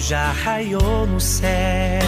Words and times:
Já 0.00 0.32
raiou 0.32 1.06
no 1.06 1.20
céu. 1.20 2.00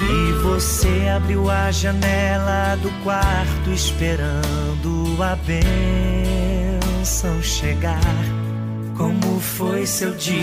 E 0.00 0.32
você 0.42 1.08
abriu 1.14 1.48
a 1.48 1.70
janela 1.70 2.76
do 2.82 2.90
quarto 3.04 3.70
esperando 3.70 5.16
a 5.22 5.36
bênção 6.96 7.40
chegar. 7.40 8.00
Como 8.96 9.40
foi 9.40 9.86
seu 9.86 10.12
dia? 10.14 10.42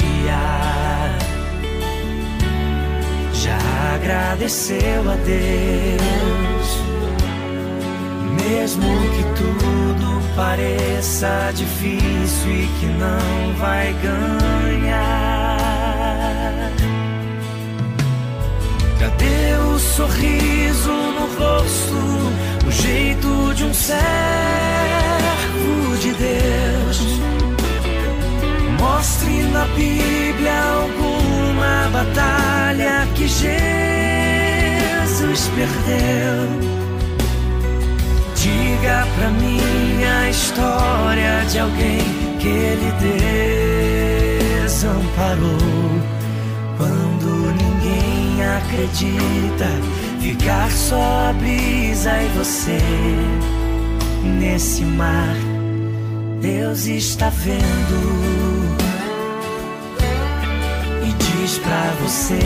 Já 3.34 3.60
agradeceu 3.96 5.12
a 5.12 5.16
Deus? 5.16 6.89
Mesmo 8.48 8.88
que 9.16 9.24
tudo 9.36 10.22
pareça 10.36 11.52
difícil 11.54 12.52
e 12.52 12.68
que 12.80 12.86
não 12.86 13.54
vai 13.56 13.94
ganhar. 14.02 15.60
Cadê 19.00 19.54
o 19.74 19.80
sorriso 19.80 20.92
no 20.92 21.28
rosto, 21.38 22.00
o 22.68 22.72
jeito 22.72 23.54
de 23.56 23.64
um 23.66 23.74
servo 23.74 24.00
de 26.02 26.14
Deus? 26.14 27.20
Mostre 28.80 29.44
na 29.52 29.66
Bíblia 29.66 30.54
alguma 30.76 31.90
batalha 31.92 33.08
que 33.16 33.28
Jesus 33.28 33.50
perdeu 35.56 36.89
Diga 38.50 39.06
pra 39.16 39.30
mim 39.30 40.04
a 40.04 40.30
história 40.30 41.46
de 41.52 41.60
alguém 41.60 42.00
que 42.40 42.48
ele 42.48 42.92
desamparou. 44.66 45.50
Quando 46.78 47.54
ninguém 47.62 48.44
acredita, 48.58 49.70
ficar 50.20 50.72
só 50.72 51.30
a 51.30 51.34
brisa 51.34 52.12
e 52.24 52.28
você 52.38 52.80
nesse 54.40 54.84
mar. 54.84 55.36
Deus 56.42 56.86
está 56.88 57.30
vendo 57.30 58.00
e 61.04 61.12
diz 61.24 61.60
pra 61.60 61.94
você 62.02 62.40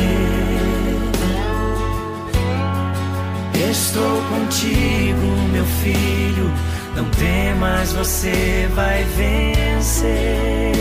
Estou 3.56 4.22
contigo, 4.24 5.26
meu 5.52 5.66
filho. 5.66 6.52
Não 6.96 7.06
temas, 7.06 7.94
você 7.94 8.70
vai 8.76 9.04
vencer. 9.04 10.74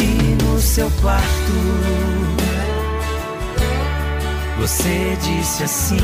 E 0.00 0.42
no 0.42 0.60
seu 0.60 0.90
quarto, 1.00 1.52
você 4.58 5.16
disse 5.22 5.64
assim: 5.64 5.96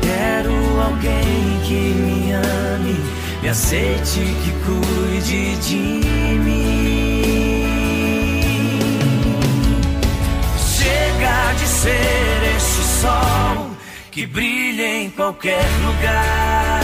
Quero 0.00 0.52
alguém 0.80 1.60
que 1.64 1.74
me 1.74 2.32
ame, 2.32 2.96
me 3.42 3.48
aceite, 3.48 4.20
que 4.20 4.52
cuide 4.64 5.56
de 5.56 6.38
mim. 6.38 7.01
Ser 11.82 12.56
esse 12.56 13.00
sol 13.00 13.70
que 14.12 14.24
brilha 14.24 15.02
em 15.02 15.10
qualquer 15.10 15.64
lugar. 15.84 16.80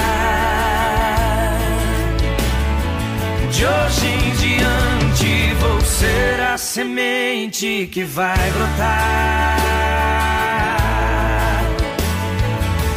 De 3.53 3.64
hoje 3.64 4.06
em 4.06 4.31
diante 4.42 5.54
vou 5.60 5.81
ser 5.82 6.41
a 6.53 6.58
semente 6.58 7.88
que 7.92 8.03
vai 8.03 8.50
brotar. 8.50 9.58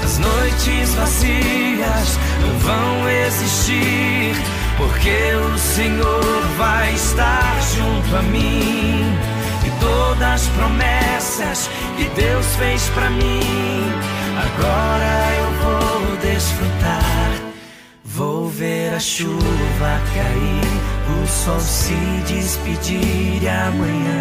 As 0.03 0.17
noites 0.17 0.93
vazias 0.95 2.19
não 2.41 2.59
vão 2.59 3.09
existir, 3.27 4.35
porque 4.75 5.35
o 5.35 5.57
Senhor 5.59 6.41
vai 6.57 6.95
estar 6.95 7.59
junto 7.75 8.15
a 8.15 8.21
mim 8.23 9.31
todas 9.81 10.21
as 10.21 10.47
promessas 11.21 11.69
que 11.97 12.05
Deus 12.19 12.45
fez 12.55 12.89
para 12.89 13.09
mim. 13.09 13.39
Agora 14.37 15.35
eu 15.37 15.51
vou 15.61 16.17
desfrutar. 16.17 17.31
Vou 18.03 18.47
ver 18.47 18.93
a 18.93 18.99
chuva 18.99 20.01
cair, 20.13 21.23
o 21.23 21.27
sol 21.27 21.59
se 21.59 21.95
despedir 22.27 23.47
amanhã 23.47 24.19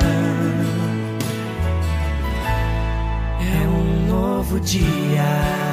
é 3.40 3.68
um 3.68 4.06
novo 4.06 4.60
dia. 4.60 5.69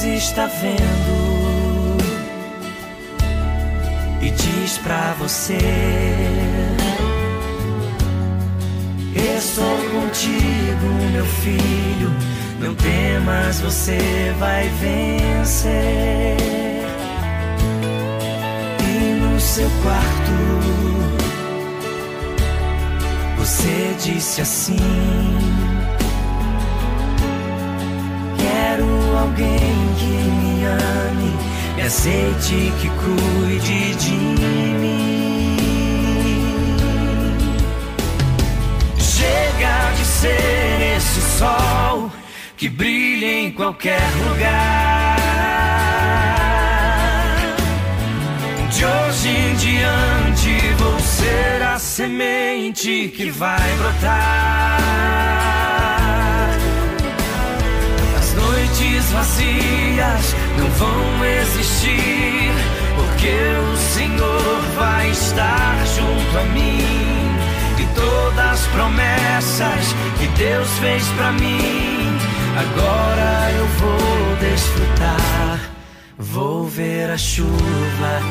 Deus 0.00 0.22
está 0.22 0.46
vendo 0.46 1.98
e 4.22 4.30
diz 4.30 4.78
pra 4.78 5.14
você: 5.18 5.58
Estou 9.36 9.76
contigo, 9.90 10.86
meu 11.12 11.26
filho. 11.26 12.12
Não 12.60 12.74
temas, 12.76 13.60
você 13.60 14.32
vai 14.38 14.68
vencer. 14.80 16.36
E 18.80 19.20
no 19.20 19.40
seu 19.40 19.68
quarto, 19.82 20.32
você 23.36 23.96
disse 24.00 24.42
assim 24.42 25.47
alguém 29.28 29.94
que 29.98 30.06
me 30.06 30.64
ame, 30.64 31.32
me 31.76 31.82
aceite, 31.82 32.72
que 32.80 32.88
cuide 32.88 33.94
de 33.96 34.10
mim. 34.80 35.56
Chega 38.98 39.92
de 39.96 40.04
ser 40.04 40.96
esse 40.96 41.20
sol 41.38 42.10
que 42.56 42.68
brilha 42.68 43.40
em 43.40 43.52
qualquer 43.52 44.00
lugar. 44.26 45.18
De 48.70 48.84
hoje 48.84 49.28
em 49.28 49.54
diante 49.56 50.74
vou 50.78 50.98
ser 51.00 51.62
a 51.62 51.78
semente 51.78 53.12
que 53.14 53.30
vai 53.30 53.76
brotar. 53.76 54.77
Noites 58.88 59.10
vazias 59.10 60.34
não 60.56 60.66
vão 60.70 61.24
existir, 61.24 62.52
porque 62.96 63.34
o 63.72 63.76
Senhor 63.76 64.60
vai 64.76 65.10
estar 65.10 65.76
junto 65.86 66.38
a 66.38 66.42
mim. 66.54 66.84
E 67.78 67.86
todas 67.94 68.50
as 68.52 68.66
promessas 68.68 69.94
que 70.18 70.26
Deus 70.38 70.68
fez 70.78 71.06
para 71.16 71.32
mim, 71.32 72.18
agora 72.56 73.50
eu 73.52 73.66
vou 73.66 74.36
desfrutar. 74.40 75.60
Vou 76.18 76.66
ver 76.66 77.10
a 77.10 77.18
chuva 77.18 77.50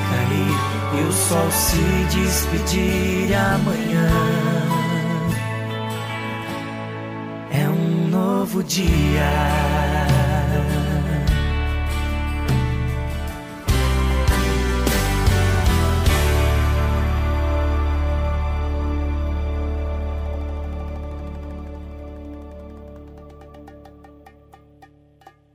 cair 0.09 0.99
e 0.99 1.07
o 1.07 1.13
sol 1.13 1.49
se 1.51 2.17
despedir 2.17 3.33
amanhã. 3.33 4.09
É 7.51 7.69
um 7.69 8.07
novo 8.09 8.61
dia. 8.63 10.16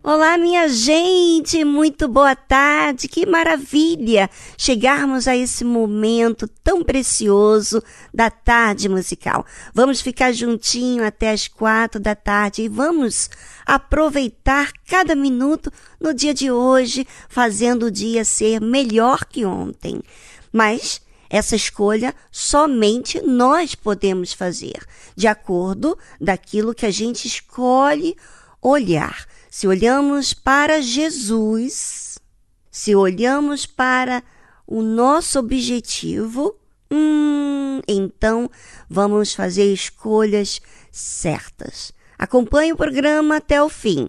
Olá, 0.05 0.37
minha 0.37 0.69
gente, 0.69 1.65
muito 1.65 2.09
boa 2.09 2.35
tarde, 2.35 3.07
que 3.07 3.25
maravilha 3.25 4.29
chegarmos 4.59 5.29
a 5.29 5.37
esse 5.37 5.63
momento 5.63 6.49
tão 6.65 6.83
precioso 6.83 7.81
da 8.13 8.29
tarde 8.29 8.89
musical. 8.89 9.47
Vamos 9.73 10.01
ficar 10.01 10.33
juntinho 10.33 11.07
até 11.07 11.31
as 11.31 11.47
quatro 11.47 12.01
da 12.01 12.17
tarde 12.17 12.63
e 12.63 12.69
vamos 12.69 13.31
aproveitar 13.65 14.73
cada 14.89 15.15
minuto 15.15 15.71
no 16.01 16.13
dia 16.13 16.35
de 16.35 16.51
hoje, 16.51 17.07
fazendo 17.29 17.87
o 17.87 17.91
dia 17.91 18.25
ser 18.25 18.61
melhor 18.61 19.25
que 19.25 19.45
ontem. 19.45 20.03
Mas 20.53 21.01
essa 21.31 21.55
escolha 21.55 22.13
somente 22.29 23.21
nós 23.21 23.77
podemos 23.77 24.33
fazer, 24.33 24.85
de 25.15 25.29
acordo 25.29 25.97
daquilo 26.21 26.75
que 26.75 26.87
a 26.87 26.91
gente 26.91 27.29
escolhe 27.29 28.17
olhar 28.61 29.31
se 29.53 29.69
olhamos 29.69 30.33
para 30.33 30.81
Jesus, 30.81 32.19
se 32.71 32.97
olhamos 32.97 33.67
para 33.67 34.25
o 34.67 34.81
nosso 34.81 35.39
objetivo, 35.39 36.57
hum, 36.91 37.83
então 37.87 38.51
vamos 38.89 39.35
fazer 39.35 39.71
escolhas 39.71 40.59
certas. 40.91 41.93
Acompanhe 42.19 42.73
o 42.73 42.77
programa 42.79 43.37
até 43.37 43.63
o 43.63 43.69
fim. 43.69 44.09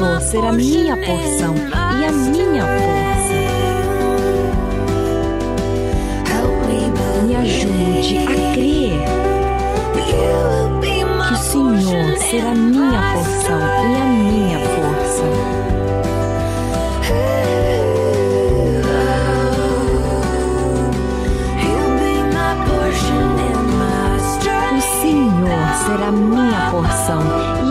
Senhor 0.00 0.20
será 0.22 0.52
minha 0.52 0.96
porção 0.96 1.54
e 2.00 2.04
a 2.06 2.10
minha 2.10 2.62
força. 2.62 3.34
me 7.26 7.36
ajude 7.36 8.16
a 8.16 8.24
crer 8.26 9.04
que 10.86 11.04
o 11.04 11.36
Senhor 11.36 12.16
será 12.16 12.54
minha 12.54 13.12
porção 13.12 13.60
e 13.60 13.94
a 13.94 14.04
minha 14.06 14.58
força. 14.60 15.24
O 24.72 24.82
Senhor 25.02 25.68
será 25.84 26.10
minha 26.10 26.70
porção 26.70 27.69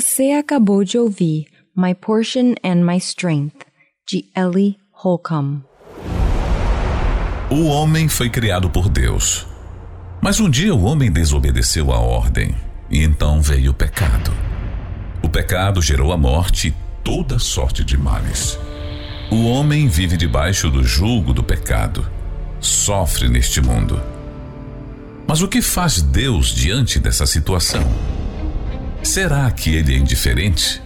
Você 0.00 0.30
acabou 0.30 0.84
de 0.84 0.96
ouvir 0.96 1.46
My 1.76 1.92
Portion 1.92 2.54
and 2.62 2.84
My 2.84 2.98
Strength, 2.98 3.66
de 4.08 4.26
Ellie 4.32 4.76
Holcomb. 4.92 5.64
O 7.50 7.64
homem 7.64 8.08
foi 8.08 8.30
criado 8.30 8.70
por 8.70 8.88
Deus. 8.88 9.44
Mas 10.22 10.38
um 10.38 10.48
dia 10.48 10.72
o 10.72 10.84
homem 10.84 11.10
desobedeceu 11.10 11.90
a 11.90 11.98
ordem 11.98 12.54
e 12.88 13.02
então 13.02 13.42
veio 13.42 13.72
o 13.72 13.74
pecado. 13.74 14.32
O 15.20 15.28
pecado 15.28 15.82
gerou 15.82 16.12
a 16.12 16.16
morte 16.16 16.68
e 16.68 16.74
toda 17.02 17.40
sorte 17.40 17.82
de 17.82 17.98
males. 17.98 18.56
O 19.32 19.46
homem 19.46 19.88
vive 19.88 20.16
debaixo 20.16 20.70
do 20.70 20.84
julgo 20.84 21.34
do 21.34 21.42
pecado, 21.42 22.08
sofre 22.60 23.28
neste 23.28 23.60
mundo. 23.60 24.00
Mas 25.26 25.42
o 25.42 25.48
que 25.48 25.60
faz 25.60 26.00
Deus 26.00 26.54
diante 26.54 27.00
dessa 27.00 27.26
situação? 27.26 27.82
Será 29.02 29.50
que 29.50 29.70
ele 29.70 29.94
é 29.94 29.98
indiferente? 29.98 30.82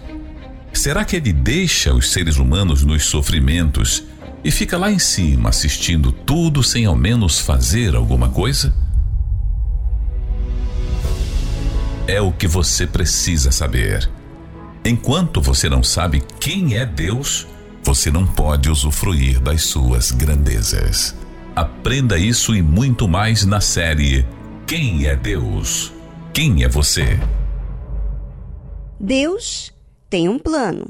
Será 0.71 1.03
que 1.05 1.15
ele 1.15 1.33
deixa 1.33 1.93
os 1.93 2.11
seres 2.11 2.37
humanos 2.37 2.83
nos 2.83 3.05
sofrimentos 3.05 4.03
e 4.43 4.51
fica 4.51 4.77
lá 4.77 4.91
em 4.91 4.99
cima 4.99 5.49
assistindo 5.49 6.11
tudo 6.11 6.63
sem 6.63 6.85
ao 6.85 6.95
menos 6.95 7.39
fazer 7.39 7.95
alguma 7.95 8.29
coisa? 8.29 8.73
É 12.07 12.19
o 12.19 12.31
que 12.31 12.47
você 12.47 12.85
precisa 12.85 13.51
saber. 13.51 14.09
Enquanto 14.83 15.41
você 15.41 15.69
não 15.69 15.81
sabe 15.81 16.21
quem 16.39 16.75
é 16.75 16.85
Deus, 16.85 17.47
você 17.83 18.11
não 18.11 18.25
pode 18.25 18.69
usufruir 18.69 19.39
das 19.39 19.63
suas 19.63 20.11
grandezas. 20.11 21.15
Aprenda 21.55 22.17
isso 22.17 22.55
e 22.55 22.61
muito 22.61 23.07
mais 23.07 23.45
na 23.45 23.61
série 23.61 24.25
Quem 24.65 25.05
é 25.05 25.15
Deus? 25.15 25.93
Quem 26.33 26.63
é 26.63 26.67
você? 26.67 27.19
Deus 29.03 29.73
tem 30.09 30.29
um 30.29 30.39
plano. 30.39 30.87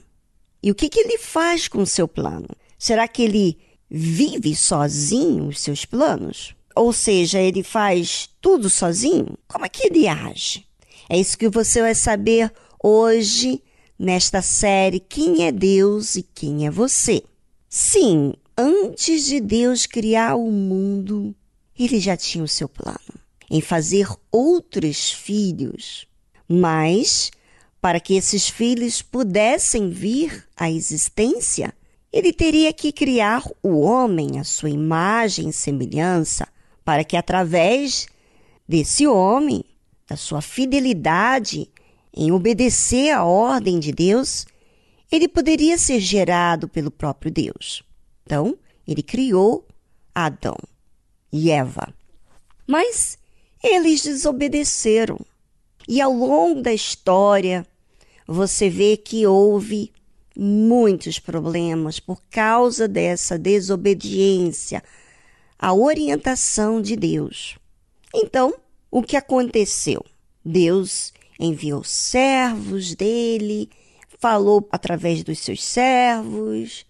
E 0.61 0.69
o 0.69 0.75
que, 0.75 0.87
que 0.87 0.99
ele 0.99 1.17
faz 1.17 1.67
com 1.67 1.81
o 1.81 1.87
seu 1.87 2.07
plano? 2.07 2.47
Será 2.77 3.07
que 3.07 3.23
ele 3.23 3.57
vive 3.89 4.55
sozinho 4.55 5.47
os 5.47 5.59
seus 5.59 5.83
planos? 5.83 6.55
Ou 6.75 6.93
seja, 6.93 7.39
ele 7.39 7.63
faz 7.63 8.29
tudo 8.39 8.69
sozinho? 8.69 9.35
Como 9.47 9.65
é 9.65 9.69
que 9.69 9.87
ele 9.87 10.07
age? 10.07 10.63
É 11.09 11.19
isso 11.19 11.35
que 11.35 11.49
você 11.49 11.81
vai 11.81 11.95
saber 11.95 12.53
hoje 12.83 13.63
nesta 13.97 14.43
série 14.43 14.99
Quem 14.99 15.47
é 15.47 15.51
Deus 15.51 16.15
e 16.15 16.21
Quem 16.21 16.67
é 16.67 16.69
Você. 16.71 17.23
Sim, 17.67 18.33
antes 18.55 19.25
de 19.25 19.39
Deus 19.39 19.87
criar 19.87 20.35
o 20.35 20.51
mundo, 20.51 21.35
ele 21.77 21.99
já 21.99 22.15
tinha 22.15 22.43
o 22.43 22.47
seu 22.47 22.69
plano 22.69 22.99
em 23.49 23.59
fazer 23.59 24.07
outros 24.31 25.11
filhos. 25.11 26.05
Mas, 26.47 27.31
para 27.83 27.99
que 27.99 28.13
esses 28.15 28.47
filhos 28.47 29.01
pudessem 29.01 29.89
vir 29.89 30.47
à 30.55 30.71
existência, 30.71 31.73
ele 32.13 32.31
teria 32.31 32.71
que 32.71 32.93
criar 32.93 33.43
o 33.61 33.81
homem 33.81 34.39
à 34.39 34.45
sua 34.45 34.69
imagem 34.69 35.49
e 35.49 35.53
semelhança, 35.53 36.47
para 36.85 37.03
que 37.03 37.17
através 37.17 38.07
desse 38.65 39.05
homem, 39.05 39.65
da 40.07 40.15
sua 40.15 40.41
fidelidade 40.41 41.69
em 42.15 42.31
obedecer 42.31 43.11
à 43.11 43.25
ordem 43.25 43.81
de 43.81 43.91
Deus, 43.91 44.45
ele 45.11 45.27
poderia 45.27 45.77
ser 45.77 45.99
gerado 45.99 46.69
pelo 46.69 46.89
próprio 46.89 47.33
Deus. 47.33 47.83
Então, 48.25 48.57
ele 48.87 49.03
criou 49.03 49.67
Adão 50.15 50.55
e 51.33 51.51
Eva. 51.51 51.93
Mas 52.65 53.17
eles 53.61 54.03
desobedeceram. 54.03 55.19
E 55.85 55.99
ao 55.99 56.13
longo 56.13 56.61
da 56.61 56.71
história, 56.71 57.67
você 58.27 58.69
vê 58.69 58.97
que 58.97 59.25
houve 59.27 59.91
muitos 60.35 61.19
problemas 61.19 61.99
por 61.99 62.21
causa 62.29 62.87
dessa 62.87 63.37
desobediência 63.37 64.83
à 65.57 65.73
orientação 65.73 66.81
de 66.81 66.95
Deus. 66.95 67.57
Então, 68.13 68.53
o 68.89 69.01
que 69.01 69.15
aconteceu? 69.15 70.03
Deus 70.43 71.13
enviou 71.39 71.83
servos 71.83 72.95
dele, 72.95 73.69
falou 74.19 74.67
através 74.71 75.23
dos 75.23 75.39
seus 75.39 75.63
servos, 75.63 76.85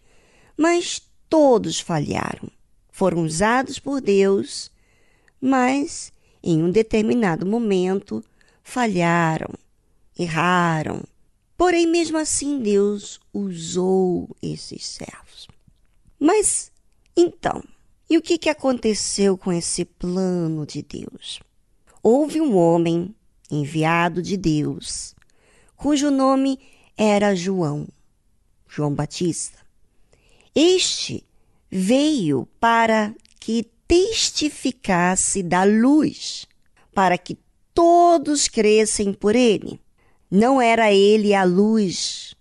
mas 0.57 1.01
todos 1.29 1.79
falharam. 1.79 2.49
Foram 2.91 3.23
usados 3.23 3.79
por 3.79 3.99
Deus, 3.99 4.71
mas 5.41 6.11
em 6.43 6.61
um 6.61 6.69
determinado 6.69 7.45
momento 7.45 8.23
falharam, 8.63 9.49
erraram. 10.17 11.01
Porém, 11.63 11.87
mesmo 11.87 12.17
assim, 12.17 12.59
Deus 12.59 13.21
usou 13.33 14.35
esses 14.41 14.85
servos. 14.85 15.47
Mas 16.19 16.69
então, 17.15 17.63
e 18.09 18.17
o 18.17 18.21
que, 18.21 18.37
que 18.37 18.49
aconteceu 18.49 19.37
com 19.37 19.49
esse 19.49 19.85
plano 19.85 20.65
de 20.65 20.81
Deus? 20.81 21.39
Houve 22.03 22.41
um 22.41 22.57
homem 22.57 23.15
enviado 23.49 24.21
de 24.21 24.35
Deus, 24.35 25.15
cujo 25.77 26.11
nome 26.11 26.59
era 26.97 27.33
João, 27.33 27.87
João 28.67 28.93
Batista. 28.93 29.59
Este 30.53 31.23
veio 31.71 32.45
para 32.59 33.15
que 33.39 33.71
testificasse 33.87 35.41
da 35.41 35.63
luz, 35.63 36.45
para 36.93 37.17
que 37.17 37.37
todos 37.73 38.49
crescem 38.49 39.13
por 39.13 39.33
ele. 39.33 39.79
Não 40.35 40.59
era 40.59 40.91
ele 40.91 41.35
a 41.35 41.43
luz, 41.43 42.33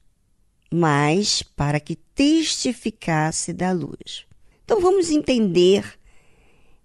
mas 0.73 1.43
para 1.43 1.79
que 1.79 1.95
testificasse 1.95 3.53
da 3.53 3.71
luz. 3.71 4.25
Então 4.65 4.81
vamos 4.81 5.11
entender 5.11 5.99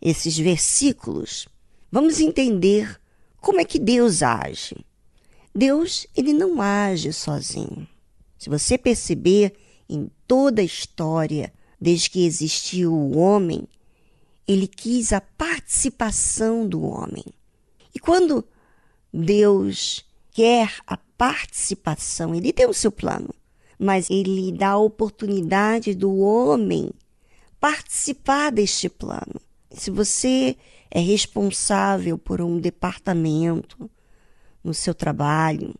esses 0.02 0.38
versículos. 0.38 1.48
Vamos 1.90 2.20
entender 2.20 3.00
como 3.40 3.62
é 3.62 3.64
que 3.64 3.80
Deus 3.80 4.22
age? 4.22 4.76
Deus, 5.56 6.06
ele 6.14 6.34
não 6.34 6.62
age 6.62 7.14
sozinho. 7.14 7.88
Se 8.38 8.50
você 8.50 8.78
perceber 8.78 9.56
em 9.88 10.12
toda 10.28 10.62
a 10.62 10.66
história, 10.66 11.54
desde 11.80 12.10
que 12.10 12.26
existiu 12.26 12.94
o 12.94 13.18
homem, 13.18 13.66
ele 14.46 14.68
quis 14.68 15.14
a 15.14 15.22
participação 15.22 16.68
do 16.68 16.82
homem. 16.82 17.24
E 17.96 17.98
quando 17.98 18.46
Deus 19.14 20.06
quer 20.38 20.72
a 20.86 20.96
participação, 21.18 22.36
ele 22.36 22.54
tem 22.54 22.68
o 22.68 22.74
seu 22.74 22.92
plano, 22.92 23.34
mas 23.80 24.08
ele 24.08 24.52
dá 24.52 24.70
a 24.70 24.78
oportunidade 24.78 25.96
do 25.96 26.16
homem 26.20 26.92
participar 27.60 28.52
deste 28.52 28.88
plano. 28.88 29.42
Se 29.72 29.90
você 29.90 30.56
é 30.92 31.00
responsável 31.00 32.20
por 32.20 32.40
um 32.40 32.60
departamento 32.60 33.90
no 34.64 34.76
seu 34.76 34.94
trabalho, 34.94 35.74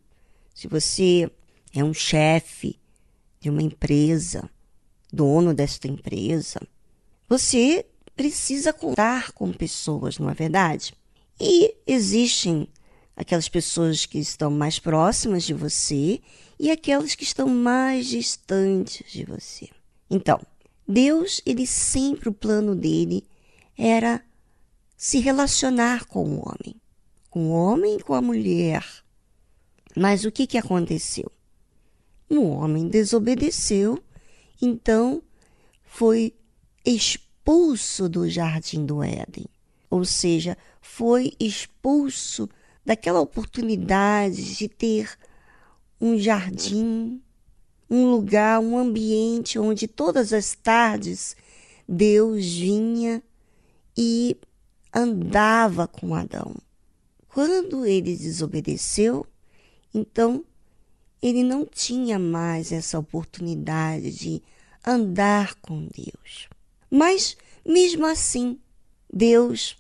se 0.56 0.68
você 0.68 1.30
é 1.72 1.84
um 1.84 1.94
chefe 1.94 2.80
de 3.40 3.52
uma 3.52 3.62
empresa, 3.62 4.50
dono 5.14 5.54
desta 5.54 5.88
empresa, 5.88 6.60
você 7.30 7.86
precisa 8.16 8.74
contar 8.74 9.34
com 9.34 9.54
pessoas, 9.54 10.18
não 10.18 10.32
é 10.32 10.34
verdade? 10.34 10.96
E 11.40 11.76
existem 11.86 12.68
aquelas 13.18 13.50
pessoas 13.50 14.06
que 14.06 14.20
estão 14.20 14.52
mais 14.52 14.78
próximas 14.78 15.44
de 15.44 15.54
você 15.54 16.22
e 16.60 16.70
aquelas 16.70 17.16
que 17.16 17.24
estão 17.24 17.50
mais 17.50 18.06
distantes 18.06 19.12
de 19.12 19.26
você. 19.26 19.68
Então, 20.08 20.40
Deus, 20.88 21.42
ele 21.44 21.66
sempre 21.66 22.30
o 22.30 22.34
plano 22.34 22.76
dele 22.76 23.26
era 23.76 24.24
se 24.96 25.20
relacionar 25.20 26.06
com 26.06 26.26
o 26.26 26.48
homem, 26.48 26.76
com 27.30 27.50
o 27.50 27.52
homem 27.52 27.98
e 27.98 28.04
com 28.04 28.14
a 28.14 28.22
mulher. 28.22 28.86
Mas 29.96 30.24
o 30.24 30.32
que, 30.32 30.46
que 30.46 30.58
aconteceu? 30.58 31.32
O 32.30 32.44
homem 32.50 32.88
desobedeceu, 32.88 34.02
então 34.62 35.24
foi 35.84 36.36
expulso 36.86 38.08
do 38.08 38.30
jardim 38.30 38.86
do 38.86 39.02
Éden, 39.02 39.46
ou 39.90 40.06
seja, 40.06 40.58
foi 40.82 41.34
expulso 41.40 42.48
daquela 42.88 43.20
oportunidade 43.20 44.56
de 44.56 44.70
ter 44.70 45.20
um 46.00 46.18
jardim, 46.18 47.22
um 47.90 48.10
lugar, 48.10 48.62
um 48.62 48.78
ambiente 48.78 49.60
onde 49.60 49.90
todas 49.90 50.32
as 50.32 50.56
tardes 50.56 51.36
Deus 51.86 52.46
vinha 52.46 53.22
e 53.98 54.38
andava 54.96 55.86
com 55.86 56.16
Adão. 56.16 56.56
Quando 57.28 57.86
ele 57.86 58.16
desobedeceu, 58.16 59.28
então 59.94 60.46
ele 61.22 61.44
não 61.44 61.66
tinha 61.66 62.18
mais 62.18 62.72
essa 62.72 62.98
oportunidade 62.98 64.12
de 64.12 64.42
andar 64.86 65.56
com 65.56 65.86
Deus. 65.88 66.48
Mas, 66.90 67.36
mesmo 67.66 68.06
assim, 68.06 68.58
Deus, 69.14 69.76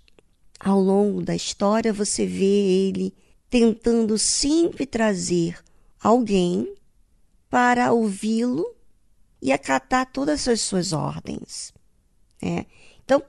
ao 0.59 0.79
longo 0.79 1.21
da 1.21 1.35
história, 1.35 1.93
você 1.93 2.25
vê 2.25 2.45
ele 2.45 3.13
tentando 3.49 4.17
sempre 4.17 4.85
trazer 4.85 5.57
alguém 6.01 6.75
para 7.49 7.93
ouvi-lo 7.93 8.75
e 9.41 9.51
acatar 9.51 10.11
todas 10.11 10.47
as 10.47 10.61
suas 10.61 10.93
ordens. 10.93 11.73
É. 12.41 12.65
Então, 13.03 13.23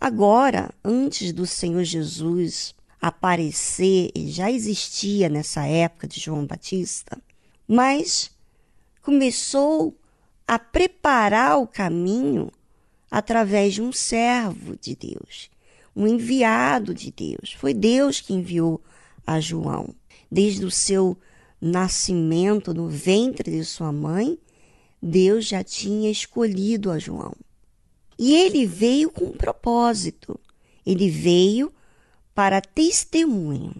Agora, 0.00 0.70
antes 0.84 1.32
do 1.32 1.44
Senhor 1.44 1.82
Jesus 1.82 2.72
aparecer, 3.00 4.12
ele 4.14 4.30
já 4.30 4.48
existia 4.48 5.28
nessa 5.28 5.66
época 5.66 6.06
de 6.06 6.20
João 6.20 6.46
Batista, 6.46 7.20
mas 7.66 8.30
começou 9.02 9.98
a 10.46 10.56
preparar 10.56 11.58
o 11.58 11.66
caminho 11.66 12.48
através 13.10 13.74
de 13.74 13.82
um 13.82 13.92
servo 13.92 14.76
de 14.80 14.94
Deus, 14.94 15.50
um 15.98 16.06
enviado 16.06 16.94
de 16.94 17.10
Deus. 17.10 17.54
Foi 17.54 17.74
Deus 17.74 18.20
que 18.20 18.32
enviou 18.32 18.80
a 19.26 19.40
João. 19.40 19.92
Desde 20.30 20.64
o 20.64 20.70
seu 20.70 21.18
nascimento 21.60 22.72
no 22.72 22.88
ventre 22.88 23.50
de 23.50 23.64
sua 23.64 23.90
mãe, 23.90 24.38
Deus 25.02 25.44
já 25.44 25.64
tinha 25.64 26.08
escolhido 26.08 26.92
a 26.92 27.00
João. 27.00 27.34
E 28.16 28.32
ele 28.32 28.64
veio 28.64 29.10
com 29.10 29.24
um 29.24 29.36
propósito. 29.36 30.38
Ele 30.86 31.10
veio 31.10 31.74
para 32.32 32.60
testemunho, 32.60 33.74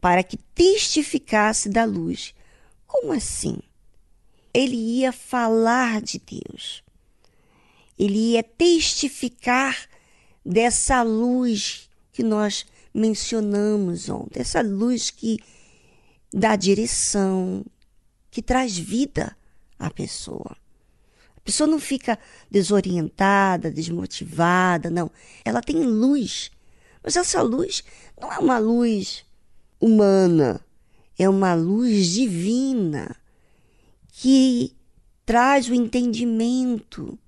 para 0.00 0.24
que 0.24 0.36
testificasse 0.36 1.68
da 1.68 1.84
luz. 1.84 2.34
Como 2.84 3.12
assim? 3.12 3.58
Ele 4.52 4.74
ia 4.74 5.12
falar 5.12 6.02
de 6.02 6.18
Deus. 6.18 6.82
Ele 7.96 8.32
ia 8.32 8.42
testificar 8.42 9.88
dessa 10.48 11.02
luz 11.02 11.88
que 12.12 12.22
nós 12.22 12.66
mencionamos 12.94 14.08
ontem, 14.08 14.40
essa 14.40 14.62
luz 14.62 15.10
que 15.10 15.38
dá 16.32 16.56
direção, 16.56 17.64
que 18.30 18.42
traz 18.42 18.76
vida 18.76 19.36
à 19.78 19.90
pessoa. 19.90 20.56
A 21.36 21.40
pessoa 21.40 21.66
não 21.66 21.78
fica 21.78 22.18
desorientada, 22.50 23.70
desmotivada, 23.70 24.90
não. 24.90 25.10
Ela 25.44 25.60
tem 25.60 25.82
luz 25.82 26.50
mas 27.02 27.16
essa 27.16 27.40
luz 27.40 27.82
não 28.20 28.30
é 28.30 28.38
uma 28.38 28.58
luz 28.58 29.24
humana, 29.80 30.60
é 31.18 31.28
uma 31.28 31.54
luz 31.54 32.08
divina 32.08 33.16
que 34.12 34.76
traz 35.24 35.68
o 35.68 35.74
entendimento 35.74 37.18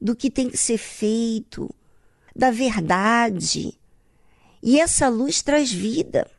do 0.00 0.16
que 0.16 0.30
tem 0.30 0.48
que 0.48 0.56
ser 0.56 0.78
feito, 0.78 1.72
da 2.34 2.50
verdade. 2.50 3.78
E 4.62 4.80
essa 4.80 5.08
luz 5.08 5.42
traz 5.42 5.72
vida. 5.72 6.30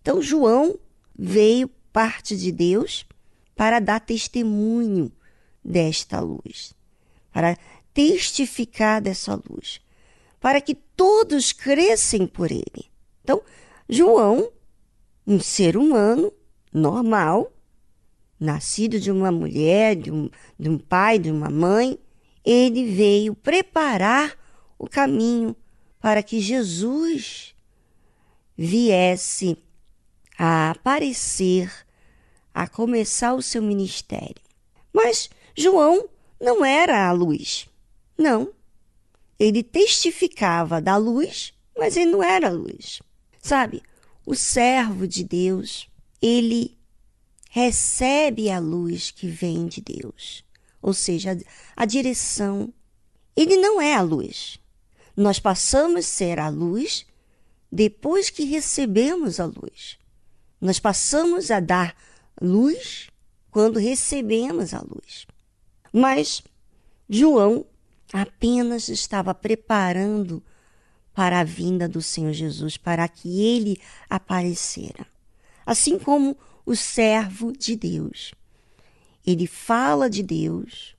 Então, 0.00 0.22
João 0.22 0.78
veio, 1.18 1.68
parte 1.92 2.36
de 2.36 2.50
Deus, 2.50 3.06
para 3.54 3.80
dar 3.80 4.00
testemunho 4.00 5.12
desta 5.64 6.20
luz, 6.20 6.74
para 7.32 7.56
testificar 7.92 9.00
dessa 9.00 9.40
luz 9.48 9.80
para 10.44 10.60
que 10.60 10.74
todos 10.74 11.52
crescem 11.52 12.26
por 12.26 12.52
ele. 12.52 12.90
Então, 13.22 13.40
João, 13.88 14.52
um 15.26 15.40
ser 15.40 15.74
humano 15.74 16.30
normal, 16.70 17.50
nascido 18.38 19.00
de 19.00 19.10
uma 19.10 19.32
mulher, 19.32 19.96
de 19.96 20.12
um, 20.12 20.28
de 20.58 20.68
um 20.68 20.76
pai, 20.76 21.18
de 21.18 21.30
uma 21.30 21.48
mãe, 21.48 21.98
ele 22.44 22.84
veio 22.92 23.34
preparar 23.34 24.36
o 24.78 24.88
caminho 24.88 25.56
para 26.00 26.22
que 26.22 26.40
Jesus 26.40 27.54
viesse 28.56 29.56
a 30.38 30.70
aparecer, 30.70 31.72
a 32.52 32.68
começar 32.68 33.34
o 33.34 33.42
seu 33.42 33.62
ministério. 33.62 34.42
Mas 34.92 35.30
João 35.56 36.08
não 36.40 36.64
era 36.64 37.08
a 37.08 37.12
luz. 37.12 37.68
Não, 38.16 38.52
ele 39.38 39.62
testificava 39.62 40.80
da 40.80 40.96
luz, 40.96 41.52
mas 41.76 41.96
ele 41.96 42.10
não 42.10 42.22
era 42.22 42.50
luz. 42.50 43.00
Sabe? 43.40 43.82
O 44.24 44.34
servo 44.34 45.06
de 45.06 45.24
Deus, 45.24 45.88
ele 46.20 46.76
recebe 47.50 48.50
a 48.50 48.58
luz 48.58 49.10
que 49.10 49.28
vem 49.28 49.66
de 49.66 49.80
Deus, 49.80 50.44
ou 50.80 50.92
seja, 50.92 51.38
a 51.76 51.84
direção. 51.84 52.72
Ele 53.36 53.56
não 53.56 53.80
é 53.80 53.94
a 53.94 54.02
luz. 54.02 54.58
Nós 55.16 55.38
passamos 55.38 56.00
a 56.00 56.02
ser 56.02 56.38
a 56.38 56.48
luz 56.48 57.06
depois 57.70 58.30
que 58.30 58.44
recebemos 58.44 59.38
a 59.40 59.46
luz. 59.46 59.98
Nós 60.60 60.78
passamos 60.78 61.50
a 61.50 61.60
dar 61.60 61.96
luz 62.40 63.08
quando 63.50 63.78
recebemos 63.78 64.72
a 64.74 64.80
luz. 64.80 65.26
Mas 65.92 66.42
João 67.08 67.66
apenas 68.12 68.88
estava 68.88 69.34
preparando 69.34 70.42
para 71.14 71.40
a 71.40 71.44
vinda 71.44 71.88
do 71.88 72.02
Senhor 72.02 72.32
Jesus, 72.32 72.76
para 72.76 73.06
que 73.08 73.40
ele 73.40 73.80
aparecera. 74.10 75.06
Assim 75.64 75.98
como 75.98 76.36
o 76.66 76.74
servo 76.74 77.52
de 77.52 77.76
Deus. 77.76 78.32
Ele 79.24 79.46
fala 79.46 80.10
de 80.10 80.22
Deus. 80.22 80.96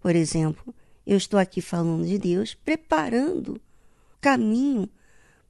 Por 0.00 0.14
exemplo, 0.16 0.74
eu 1.06 1.16
estou 1.16 1.38
aqui 1.38 1.60
falando 1.60 2.06
de 2.06 2.18
Deus, 2.18 2.54
preparando 2.54 3.60
caminho 4.20 4.88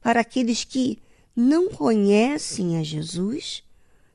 para 0.01 0.21
aqueles 0.21 0.65
que 0.65 0.99
não 1.35 1.69
conhecem 1.69 2.77
a 2.77 2.83
Jesus, 2.83 3.63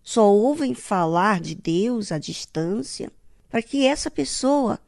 só 0.04 0.32
ouvem 0.32 0.74
falar 0.74 1.40
de 1.40 1.56
Deus 1.56 2.12
à 2.12 2.18
distância, 2.18 3.12
para 3.50 3.62
que 3.62 3.86
essa 3.86 4.12
pessoa 4.12 4.80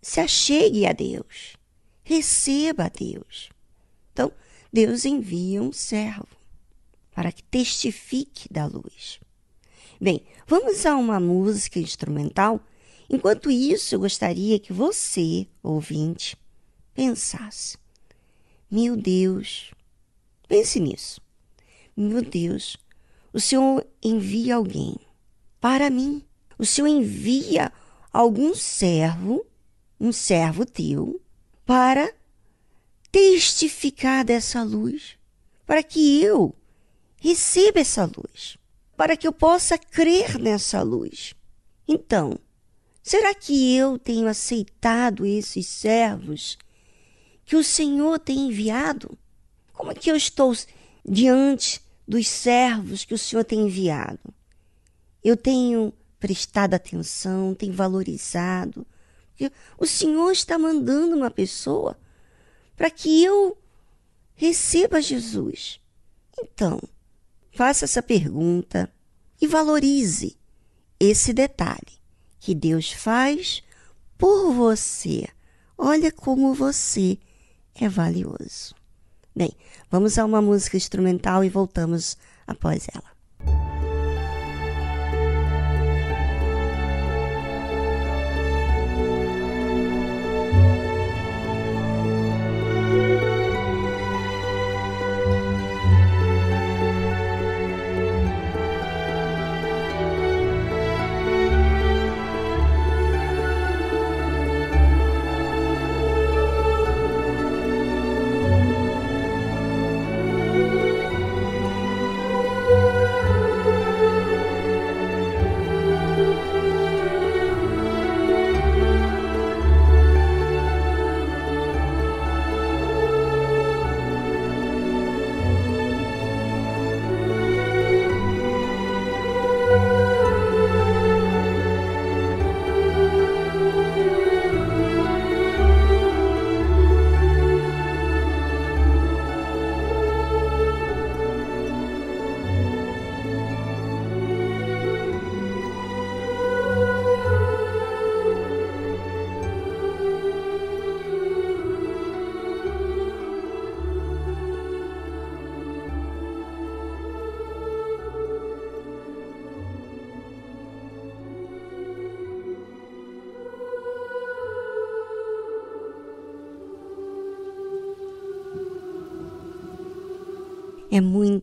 se 0.00 0.20
achegue 0.20 0.86
a 0.86 0.92
Deus, 0.92 1.56
receba 2.02 2.84
a 2.84 2.88
Deus. 2.88 3.50
Então, 4.12 4.32
Deus 4.72 5.04
envia 5.04 5.62
um 5.62 5.72
servo 5.72 6.26
para 7.14 7.30
que 7.30 7.42
testifique 7.42 8.52
da 8.52 8.66
luz. 8.66 9.20
Bem, 10.00 10.24
vamos 10.46 10.84
a 10.84 10.96
uma 10.96 11.20
música 11.20 11.78
instrumental. 11.78 12.60
Enquanto 13.12 13.50
isso, 13.50 13.94
eu 13.94 14.00
gostaria 14.00 14.58
que 14.58 14.72
você, 14.72 15.46
ouvinte, 15.62 16.34
pensasse: 16.94 17.76
Meu 18.70 18.96
Deus, 18.96 19.70
pense 20.48 20.80
nisso. 20.80 21.20
Meu 21.94 22.22
Deus, 22.22 22.78
o 23.30 23.38
Senhor 23.38 23.86
envia 24.02 24.56
alguém 24.56 24.96
para 25.60 25.90
mim. 25.90 26.24
O 26.58 26.64
Senhor 26.64 26.88
envia 26.88 27.70
algum 28.10 28.54
servo 28.54 29.46
um 30.02 30.10
servo 30.10 30.66
teu 30.66 31.22
para 31.64 32.12
testificar 33.12 34.24
dessa 34.24 34.60
luz, 34.64 35.16
para 35.64 35.80
que 35.80 36.20
eu 36.20 36.52
receba 37.20 37.78
essa 37.78 38.04
luz, 38.04 38.58
para 38.96 39.16
que 39.16 39.28
eu 39.28 39.32
possa 39.32 39.78
crer 39.78 40.40
nessa 40.40 40.82
luz. 40.82 41.34
Então, 41.86 42.36
será 43.02 43.34
que 43.34 43.76
eu 43.76 43.98
tenho 43.98 44.28
aceitado 44.28 45.26
esses 45.26 45.66
servos 45.66 46.56
que 47.44 47.56
o 47.56 47.64
Senhor 47.64 48.18
tem 48.18 48.48
enviado? 48.48 49.18
Como 49.72 49.90
é 49.90 49.94
que 49.94 50.10
eu 50.10 50.16
estou 50.16 50.54
diante 51.04 51.80
dos 52.06 52.28
servos 52.28 53.04
que 53.04 53.14
o 53.14 53.18
Senhor 53.18 53.44
tem 53.44 53.60
enviado? 53.60 54.32
Eu 55.22 55.36
tenho 55.36 55.92
prestado 56.18 56.74
atenção, 56.74 57.54
tenho 57.54 57.72
valorizado, 57.72 58.86
o 59.78 59.86
Senhor 59.86 60.30
está 60.30 60.58
mandando 60.58 61.16
uma 61.16 61.30
pessoa 61.30 61.98
para 62.76 62.90
que 62.90 63.24
eu 63.24 63.58
receba 64.34 65.00
Jesus. 65.00 65.80
Então, 66.38 66.80
faça 67.50 67.84
essa 67.84 68.02
pergunta 68.02 68.92
e 69.40 69.46
valorize 69.46 70.36
esse 70.98 71.32
detalhe 71.32 72.01
que 72.42 72.56
Deus 72.56 72.92
faz 72.92 73.62
por 74.18 74.52
você. 74.52 75.28
Olha 75.78 76.10
como 76.10 76.52
você 76.52 77.16
é 77.72 77.88
valioso. 77.88 78.74
Bem, 79.34 79.52
vamos 79.88 80.18
a 80.18 80.24
uma 80.24 80.42
música 80.42 80.76
instrumental 80.76 81.44
e 81.44 81.48
voltamos 81.48 82.18
após 82.44 82.88
ela. 82.92 83.11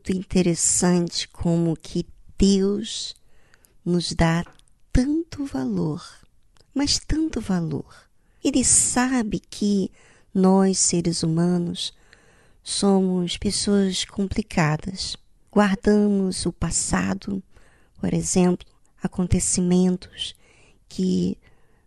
Muito 0.09 0.17
interessante 0.17 1.27
como 1.27 1.75
que 1.75 2.05
Deus 2.37 3.15
nos 3.85 4.13
dá 4.13 4.43
tanto 4.91 5.45
valor, 5.45 6.03
mas 6.73 6.97
tanto 6.97 7.39
valor. 7.39 7.85
Ele 8.43 8.63
sabe 8.63 9.39
que 9.39 9.91
nós, 10.33 10.79
seres 10.79 11.21
humanos, 11.21 11.93
somos 12.63 13.37
pessoas 13.37 14.03
complicadas. 14.03 15.15
Guardamos 15.51 16.45
o 16.45 16.51
passado, 16.51 17.43
por 17.99 18.13
exemplo, 18.13 18.67
acontecimentos 19.03 20.35
que 20.87 21.37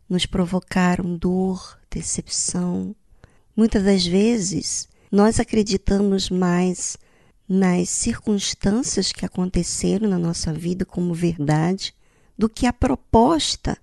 nos 0.09 0.27
provocaram 0.27 1.17
dor, 1.17 1.79
decepção. 1.91 2.95
Muitas 3.57 3.83
das 3.83 4.07
vezes, 4.07 4.89
nós 5.11 5.41
acreditamos 5.41 6.31
mais 6.31 6.97
nas 7.49 7.89
circunstâncias 7.89 9.13
que 9.13 9.25
aconteceram 9.27 10.09
na 10.09 10.19
nossa 10.19 10.53
vida 10.53 10.85
como 10.85 11.15
verdade 11.15 11.95
do 12.37 12.49
que 12.49 12.67
a 12.67 12.73
proposta 12.73 13.77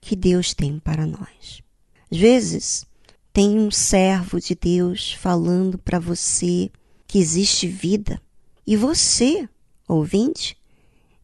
que 0.00 0.14
Deus 0.14 0.54
tem 0.54 0.78
para 0.78 1.06
nós. 1.06 1.62
Às 2.10 2.18
vezes, 2.18 2.86
tem 3.32 3.58
um 3.58 3.70
servo 3.70 4.40
de 4.40 4.54
Deus 4.54 5.12
falando 5.12 5.78
para 5.78 5.98
você 5.98 6.70
que 7.06 7.18
existe 7.18 7.66
vida 7.66 8.20
e 8.66 8.76
você, 8.76 9.48
ouvinte, 9.86 10.56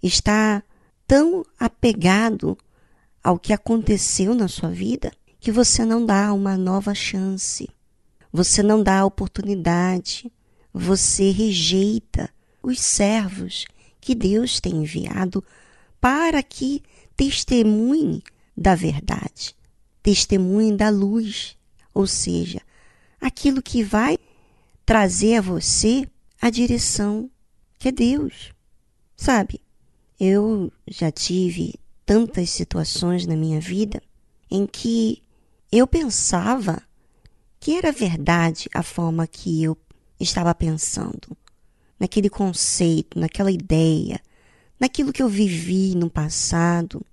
está 0.03 0.62
tão 1.07 1.44
apegado 1.59 2.57
ao 3.23 3.38
que 3.38 3.53
aconteceu 3.53 4.35
na 4.35 4.49
sua 4.49 4.70
vida 4.70 5.12
que 5.40 5.53
você 5.53 5.85
não 5.85 6.05
dá 6.05 6.33
uma 6.33 6.57
nova 6.57 6.94
chance, 6.94 7.68
você 8.33 8.62
não 8.62 8.83
dá 8.83 9.01
a 9.01 9.05
oportunidade, 9.05 10.33
você 10.77 11.31
rejeita 11.31 12.29
os 12.61 12.81
servos 12.81 13.65
que 14.01 14.13
Deus 14.13 14.59
tem 14.59 14.83
enviado 14.83 15.45
para 16.01 16.43
que 16.43 16.83
testemunhe 17.17 18.23
da 18.57 18.75
verdade, 18.75 19.55
testemunhe 20.03 20.77
da 20.77 20.91
luz, 20.91 21.57
ou 21.95 22.09
seja, 22.09 22.61
aquilo 23.21 23.63
que 23.63 23.85
vai 23.85 24.19
trazer 24.85 25.37
a 25.37 25.41
você 25.41 26.09
a 26.43 26.51
direção 26.51 27.31
que 27.79 27.89
é 27.89 27.93
Deus. 27.93 28.53
Sabe, 29.17 29.61
eu 30.19 30.73
já 30.89 31.11
tive 31.11 31.75
tantas 32.05 32.51
situações 32.51 33.27
na 33.27 33.37
minha 33.37 33.61
vida 33.61 34.03
em 34.51 34.67
que 34.67 35.23
eu 35.71 35.87
pensava 35.87 36.83
que 37.61 37.73
era 37.73 37.93
verdade 37.93 38.69
a 38.75 38.83
forma 38.83 39.27
que 39.27 39.63
eu 39.63 39.75
estava 40.25 40.55
pensando, 40.55 41.37
naquele 41.99 42.29
conceito, 42.29 43.19
naquela 43.19 43.51
ideia, 43.51 44.21
naquilo 44.79 45.13
que 45.13 45.23
eu 45.23 45.29
vivi 45.29 45.95
no 45.95 46.11
passado. 46.11 47.05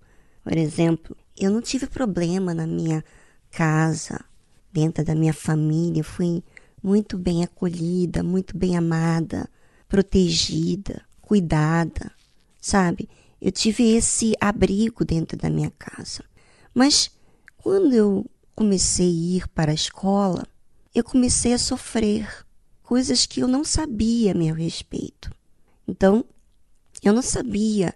Por 0.44 0.58
exemplo, 0.58 1.16
eu 1.38 1.52
não 1.52 1.62
tive 1.62 1.88
problema 1.88 2.54
na 2.54 2.66
minha 2.66 3.04
casa, 3.50 4.20
dentro 4.72 5.04
da 5.04 5.14
minha 5.14 5.34
família, 5.34 6.04
fui 6.04 6.44
muito 6.82 7.18
bem 7.18 7.44
acolhida, 7.44 8.24
muito 8.24 8.58
bem 8.58 8.76
amada, 8.76 9.50
protegida, 9.88 11.04
cuidada, 11.22 12.12
sabe? 12.60 13.10
Eu 13.40 13.52
tive 13.52 13.84
esse 13.96 14.34
abrigo 14.40 15.04
dentro 15.04 15.38
da 15.38 15.50
minha 15.50 15.72
casa. 15.78 16.24
Mas 16.74 17.12
quando 17.58 17.94
eu 17.94 18.26
comecei 18.56 19.08
a 19.08 19.38
ir 19.38 19.48
para 19.50 19.72
a 19.72 19.76
escola, 19.76 20.46
eu 20.94 21.04
comecei 21.04 21.54
a 21.54 21.58
sofrer 21.58 22.28
coisas 22.92 23.26
que 23.26 23.40
eu 23.40 23.48
não 23.48 23.64
sabia 23.64 24.34
a 24.34 24.36
meu 24.36 24.54
respeito. 24.54 25.32
Então, 25.88 26.26
eu 27.02 27.14
não 27.14 27.22
sabia 27.22 27.96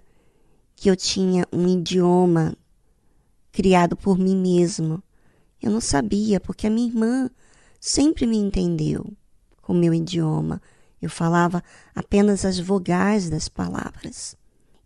que 0.73 0.89
eu 0.89 0.95
tinha 0.95 1.45
um 1.51 1.67
idioma 1.67 2.55
criado 3.51 3.97
por 3.97 4.17
mim 4.17 4.37
mesmo. 4.37 5.03
Eu 5.61 5.69
não 5.69 5.81
sabia, 5.81 6.39
porque 6.39 6.65
a 6.65 6.69
minha 6.69 6.87
irmã 6.87 7.29
sempre 7.77 8.25
me 8.25 8.37
entendeu 8.37 9.11
com 9.61 9.73
o 9.73 9.75
meu 9.75 9.93
idioma. 9.93 10.61
Eu 11.01 11.09
falava 11.09 11.61
apenas 11.93 12.45
as 12.45 12.57
vogais 12.57 13.29
das 13.29 13.49
palavras. 13.49 14.37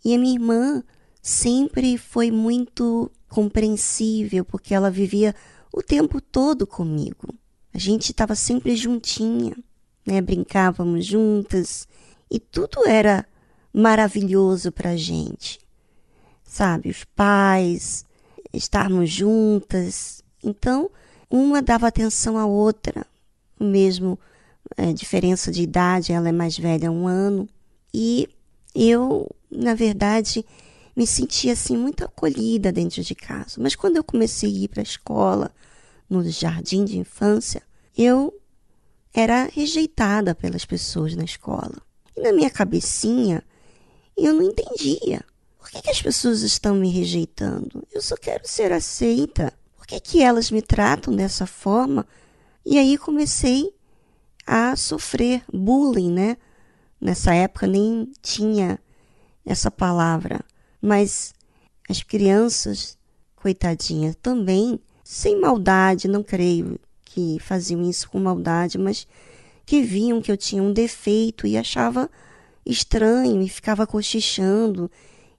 E 0.04 0.15
a 0.15 0.17
minha 0.17 0.34
irmã 0.34 0.84
sempre 1.22 2.00
foi 2.00 2.32
muito 2.32 3.12
compreensível, 3.28 4.43
porque 4.43 4.74
ela 4.74 4.89
vivia 4.89 5.36
o 5.72 5.84
tempo 5.84 6.19
todo 6.19 6.65
comigo. 6.65 7.32
A 7.72 7.78
gente 7.78 8.10
estava 8.10 8.34
sempre 8.34 8.76
juntinha 8.76 9.56
né? 10.10 10.22
Brincávamos 10.22 11.06
juntas 11.06 11.88
e 12.32 12.39
tudo 12.39 12.88
era 12.88 13.26
maravilhoso 13.72 14.72
para 14.72 14.91
a 14.91 14.98
gente, 14.98 15.60
sabe? 16.43 16.89
Os 16.89 17.04
pais, 17.04 18.04
estarmos 18.52 19.12
juntas. 19.12 20.24
Então, 20.43 20.89
uma 21.30 21.62
dava 21.62 21.88
atenção 21.88 22.39
à 22.39 22.45
outra, 22.45 23.06
mesmo 23.60 24.19
é, 24.76 24.91
diferença 24.93 25.52
de 25.52 25.62
idade, 25.62 26.12
ela 26.12 26.30
é 26.30 26.32
mais 26.32 26.58
velha 26.58 26.91
um 26.91 27.08
ano. 27.08 27.48
E 27.93 28.28
eu, 28.74 29.30
na 29.52 29.76
verdade, 29.76 30.43
me 30.95 31.06
sentia 31.06 31.54
assim 31.54 31.78
muito 31.78 32.04
acolhida 32.04 32.72
dentro 32.72 33.04
de 33.04 33.13
casa. 33.13 33.62
Mas 33.62 33.76
quando 33.76 33.98
eu 33.98 34.04
comecei 34.04 34.50
a 34.50 34.63
ir 34.63 34.67
para 34.69 34.82
a 34.82 34.84
escola, 34.84 35.52
no 36.10 36.28
jardim 36.28 36.84
de 36.84 36.98
infância, 36.98 37.62
eu 37.95 38.38
era 39.13 39.45
rejeitada 39.45 40.36
pelas 40.36 40.65
pessoas 40.65 41.15
na 41.15 41.24
escola. 41.24 41.76
E 42.15 42.22
na 42.22 42.32
minha 42.32 42.50
cabecinha, 42.50 43.43
eu 44.15 44.34
não 44.34 44.43
entendia. 44.43 45.22
Por 45.58 45.69
que, 45.69 45.82
que 45.82 45.89
as 45.89 46.02
pessoas 46.02 46.41
estão 46.41 46.76
me 46.76 46.89
rejeitando? 46.89 47.86
Eu 47.91 48.02
só 48.02 48.15
quero 48.15 48.48
ser 48.48 48.72
aceita. 48.72 49.54
Por 49.76 49.86
que, 49.86 50.00
que 50.00 50.22
elas 50.22 50.52
me 50.52 50.62
tratam 50.62 51.15
dessa 51.15 51.45
forma? 51.45 52.06
E 52.65 52.78
aí 52.78 52.98
comecei 52.98 53.74
a 54.45 54.76
sofrer 54.76 55.43
bullying, 55.52 56.12
né? 56.12 56.38
Nessa 57.00 57.34
época 57.34 57.67
nem 57.67 58.12
tinha 58.22 58.80
essa 59.45 59.72
palavra, 59.72 60.41
mas 60.82 61.34
as 61.89 62.04
crianças, 62.04 62.98
coitadinhas, 63.36 64.15
também, 64.22 64.80
sem 65.04 65.39
maldade, 65.39 66.08
não 66.08 66.22
creio, 66.22 66.80
que 67.10 67.39
faziam 67.39 67.82
isso 67.89 68.10
com 68.10 68.19
maldade, 68.19 68.78
mas 68.78 69.08
que 69.65 69.82
viam 69.82 70.22
que 70.22 70.32
eu 70.32 70.38
tinha 70.38 70.62
um 70.62 70.72
defeito 70.72 71.48
e 71.48 71.58
achava 71.58 72.10
estranho 72.65 73.41
e 73.41 73.50
ficava 73.50 73.88
cochichando 73.88 74.89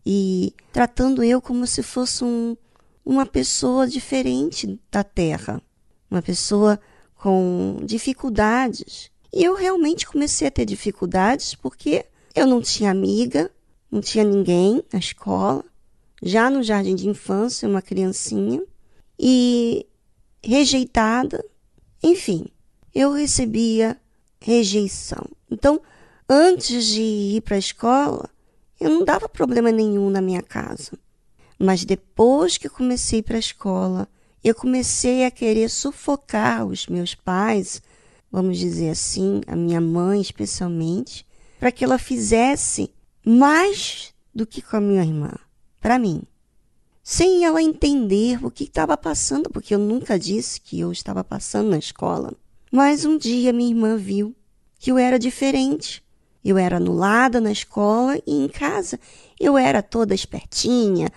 e 0.05 0.53
tratando 0.73 1.23
eu 1.23 1.41
como 1.41 1.67
se 1.67 1.83
fosse 1.83 2.25
um, 2.25 2.57
uma 3.05 3.25
pessoa 3.25 3.87
diferente 3.87 4.79
da 4.91 5.05
terra, 5.05 5.63
uma 6.11 6.21
pessoa 6.21 6.81
com 7.15 7.79
dificuldades. 7.85 9.11
E 9.33 9.45
eu 9.45 9.55
realmente 9.55 10.07
comecei 10.07 10.49
a 10.49 10.51
ter 10.51 10.65
dificuldades 10.65 11.55
porque 11.55 12.05
eu 12.35 12.47
não 12.47 12.61
tinha 12.61 12.91
amiga, 12.91 13.51
não 13.91 14.01
tinha 14.01 14.25
ninguém 14.25 14.83
na 14.93 14.99
escola, 14.99 15.65
já 16.21 16.51
no 16.51 16.63
jardim 16.65 16.97
de 16.97 17.09
infância, 17.09 17.69
uma 17.69 17.81
criancinha, 17.81 18.61
e 19.19 19.87
rejeitada, 20.43 21.45
enfim, 22.03 22.47
eu 22.95 23.13
recebia 23.13 24.01
rejeição. 24.41 25.27
Então, 25.51 25.81
antes 26.29 26.87
de 26.87 27.03
ir 27.03 27.43
para 27.43 27.57
a 27.57 27.59
escola, 27.59 28.29
eu 28.81 28.89
não 28.89 29.05
dava 29.05 29.29
problema 29.29 29.71
nenhum 29.71 30.09
na 30.09 30.21
minha 30.21 30.43
casa. 30.43 30.93
Mas 31.59 31.85
depois 31.85 32.57
que 32.57 32.69
comecei 32.69 33.23
para 33.23 33.37
a 33.37 33.41
escola, 33.41 34.09
eu 34.43 34.55
comecei 34.55 35.25
a 35.25 35.31
querer 35.31 35.69
sufocar 35.69 36.67
os 36.67 36.87
meus 36.87 37.15
pais, 37.15 37.83
vamos 38.33 38.59
dizer 38.59 38.91
assim, 38.91 39.43
a 39.47 39.55
minha 39.55 39.81
mãe 39.81 40.21
especialmente, 40.21 41.27
para 41.59 41.71
que 41.71 41.85
ela 41.85 41.99
fizesse 41.99 42.91
mais 43.23 44.15
do 44.35 44.47
que 44.47 44.63
com 44.63 44.77
a 44.77 44.81
minha 44.81 45.03
irmã, 45.03 45.33
para 45.79 45.99
mim 45.99 46.23
sem 47.03 47.45
ela 47.45 47.63
entender 47.63 48.45
o 48.45 48.51
que 48.51 48.65
estava 48.65 48.97
passando, 48.97 49.51
porque 49.51 49.75
eu 49.75 49.79
nunca 49.79 50.19
disse 50.19 50.61
que 50.61 50.81
eu 50.81 50.93
estava 50.93 51.25
passando 51.25 51.71
na 51.71 51.79
escola. 51.79 52.33
Mas 52.71 53.05
um 53.05 53.17
dia 53.17 53.53
minha 53.53 53.71
irmã 53.71 53.97
viu 53.97 54.35
que 54.79 54.91
eu 54.91 54.99
era 54.99 55.19
diferente. 55.19 56.03
Eu 56.45 56.57
era 56.57 56.77
anulada 56.77 57.41
na 57.41 57.53
escola 57.53 58.19
e 58.27 58.45
em 58.45 58.49
casa 58.49 58.99
eu 59.39 59.59
era 59.59 59.83
toda 59.83 60.15
espertinha, 60.15 61.09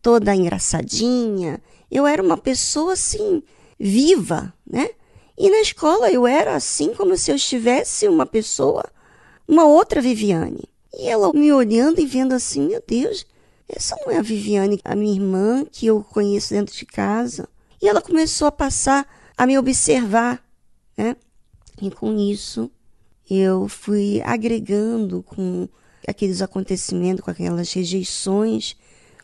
toda 0.00 0.34
engraçadinha. 0.34 1.60
Eu 1.90 2.06
era 2.06 2.22
uma 2.22 2.36
pessoa 2.36 2.94
assim, 2.94 3.42
viva, 3.78 4.54
né? 4.66 4.90
E 5.36 5.50
na 5.50 5.60
escola 5.60 6.10
eu 6.10 6.26
era 6.26 6.54
assim 6.54 6.94
como 6.94 7.16
se 7.16 7.30
eu 7.30 7.36
estivesse 7.36 8.06
uma 8.06 8.26
pessoa, 8.26 8.84
uma 9.48 9.64
outra 9.64 10.00
Viviane. 10.00 10.64
E 10.92 11.08
ela 11.08 11.32
me 11.32 11.52
olhando 11.52 12.00
e 12.00 12.06
vendo 12.06 12.32
assim, 12.32 12.68
meu 12.68 12.82
Deus, 12.86 13.26
essa 13.74 13.96
não 14.04 14.12
é 14.12 14.18
a 14.18 14.22
Viviane, 14.22 14.80
a 14.84 14.94
minha 14.94 15.14
irmã, 15.14 15.64
que 15.64 15.86
eu 15.86 16.02
conheço 16.02 16.54
dentro 16.54 16.74
de 16.74 16.84
casa. 16.84 17.48
E 17.80 17.88
ela 17.88 18.02
começou 18.02 18.46
a 18.48 18.52
passar 18.52 19.06
a 19.36 19.46
me 19.46 19.58
observar, 19.58 20.42
né? 20.96 21.16
E 21.80 21.90
com 21.90 22.16
isso, 22.18 22.70
eu 23.30 23.68
fui 23.68 24.20
agregando 24.24 25.22
com 25.22 25.68
aqueles 26.06 26.42
acontecimentos, 26.42 27.24
com 27.24 27.30
aquelas 27.30 27.72
rejeições, 27.72 28.76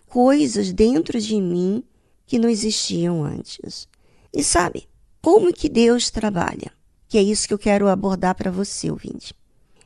coisas 0.07 0.73
dentro 0.73 1.21
de 1.21 1.41
mim 1.41 1.83
que 2.25 2.39
não 2.39 2.49
existiam 2.49 3.25
antes. 3.25 3.89
E 4.33 4.43
sabe, 4.43 4.89
como 5.21 5.53
que 5.53 5.69
Deus 5.69 6.11
trabalha? 6.11 6.73
Que 7.09 7.19
é 7.19 7.23
isso 7.23 7.47
que 7.47 7.55
eu 7.55 7.59
quero 7.59 7.89
abordar 7.89 8.35
para 8.35 8.51
você, 8.51 8.91
ouvinte. 8.91 9.35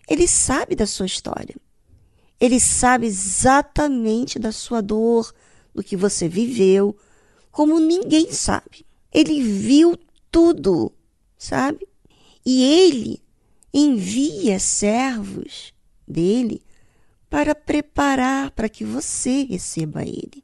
Ele 0.08 0.26
sabe 0.28 0.74
da 0.74 0.86
sua 0.86 1.06
história. 1.06 1.56
Ele 2.40 2.58
sabe 2.58 3.06
exatamente 3.06 4.38
da 4.38 4.50
sua 4.50 4.80
dor, 4.80 5.32
do 5.74 5.82
que 5.82 5.96
você 5.96 6.26
viveu, 6.26 6.96
como 7.50 7.78
ninguém 7.78 8.32
sabe. 8.32 8.86
Ele 9.12 9.42
viu 9.42 9.96
tudo, 10.30 10.92
sabe? 11.36 11.86
E 12.44 12.64
ele 12.64 13.22
envia 13.72 14.58
servos 14.58 15.72
dele 16.08 16.62
para 17.28 17.54
preparar 17.54 18.50
para 18.50 18.68
que 18.68 18.84
você 18.84 19.44
receba 19.44 20.02
ele. 20.02 20.42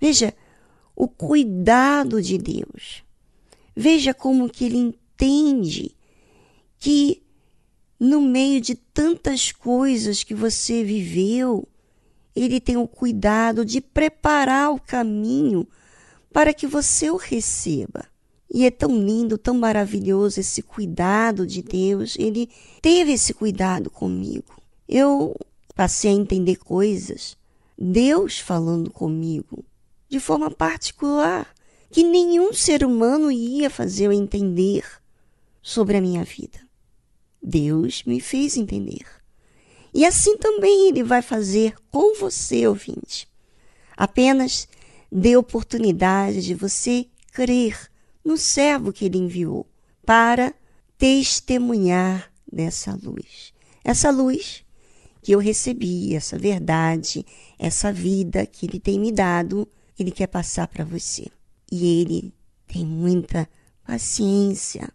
Veja 0.00 0.34
o 0.94 1.08
cuidado 1.08 2.20
de 2.20 2.36
Deus. 2.36 3.04
Veja 3.74 4.12
como 4.12 4.50
que 4.50 4.64
ele 4.64 4.76
entende 4.76 5.94
que 6.78 7.22
no 7.98 8.20
meio 8.20 8.60
de 8.60 8.74
tantas 8.74 9.50
coisas 9.50 10.22
que 10.22 10.34
você 10.34 10.84
viveu, 10.84 11.66
ele 12.34 12.60
tem 12.60 12.76
o 12.76 12.86
cuidado 12.86 13.64
de 13.64 13.80
preparar 13.80 14.72
o 14.72 14.80
caminho 14.80 15.66
para 16.32 16.54
que 16.54 16.66
você 16.66 17.10
o 17.10 17.16
receba. 17.16 18.06
E 18.52 18.64
é 18.64 18.70
tão 18.70 18.96
lindo, 18.96 19.36
tão 19.36 19.58
maravilhoso 19.58 20.40
esse 20.40 20.62
cuidado 20.62 21.46
de 21.46 21.62
Deus. 21.62 22.16
Ele 22.18 22.48
teve 22.80 23.12
esse 23.12 23.34
cuidado 23.34 23.90
comigo. 23.90 24.54
Eu 24.88 25.36
passei 25.74 26.10
a 26.10 26.14
entender 26.14 26.56
coisas, 26.56 27.36
Deus 27.76 28.38
falando 28.38 28.90
comigo 28.90 29.64
de 30.08 30.18
forma 30.18 30.50
particular, 30.50 31.46
que 31.90 32.02
nenhum 32.02 32.52
ser 32.52 32.84
humano 32.84 33.30
ia 33.30 33.68
fazer 33.68 34.06
eu 34.06 34.12
entender 34.12 34.84
sobre 35.62 35.98
a 35.98 36.00
minha 36.00 36.24
vida. 36.24 36.67
Deus 37.42 38.02
me 38.04 38.20
fez 38.20 38.56
entender. 38.56 39.06
E 39.92 40.04
assim 40.04 40.36
também 40.36 40.88
Ele 40.88 41.02
vai 41.02 41.22
fazer 41.22 41.74
com 41.90 42.14
você, 42.14 42.66
ouvinte. 42.66 43.28
Apenas 43.96 44.68
dê 45.10 45.36
oportunidade 45.36 46.42
de 46.42 46.54
você 46.54 47.06
crer 47.32 47.90
no 48.24 48.36
servo 48.36 48.92
que 48.92 49.04
Ele 49.04 49.18
enviou 49.18 49.66
para 50.04 50.54
testemunhar 50.96 52.30
dessa 52.50 52.98
luz. 53.02 53.52
Essa 53.82 54.10
luz 54.10 54.64
que 55.22 55.32
eu 55.32 55.38
recebi, 55.38 56.14
essa 56.14 56.38
verdade, 56.38 57.24
essa 57.58 57.92
vida 57.92 58.46
que 58.46 58.66
Ele 58.66 58.78
tem 58.78 58.98
me 58.98 59.12
dado, 59.12 59.68
Ele 59.98 60.10
quer 60.10 60.26
passar 60.26 60.66
para 60.68 60.84
você. 60.84 61.26
E 61.70 62.00
Ele 62.00 62.32
tem 62.66 62.84
muita 62.84 63.48
paciência, 63.86 64.88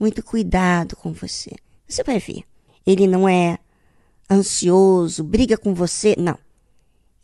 muito 0.00 0.22
cuidado 0.22 0.96
com 0.96 1.12
você. 1.12 1.50
Você 1.86 2.02
vai 2.02 2.18
ver. 2.18 2.42
Ele 2.86 3.06
não 3.06 3.28
é 3.28 3.58
ansioso, 4.30 5.22
briga 5.22 5.58
com 5.58 5.74
você. 5.74 6.16
Não. 6.18 6.38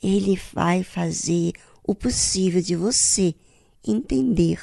Ele 0.03 0.39
vai 0.53 0.83
fazer 0.85 1.55
o 1.83 1.95
possível 1.95 2.61
de 2.61 2.77
você 2.77 3.35
entender 3.87 4.61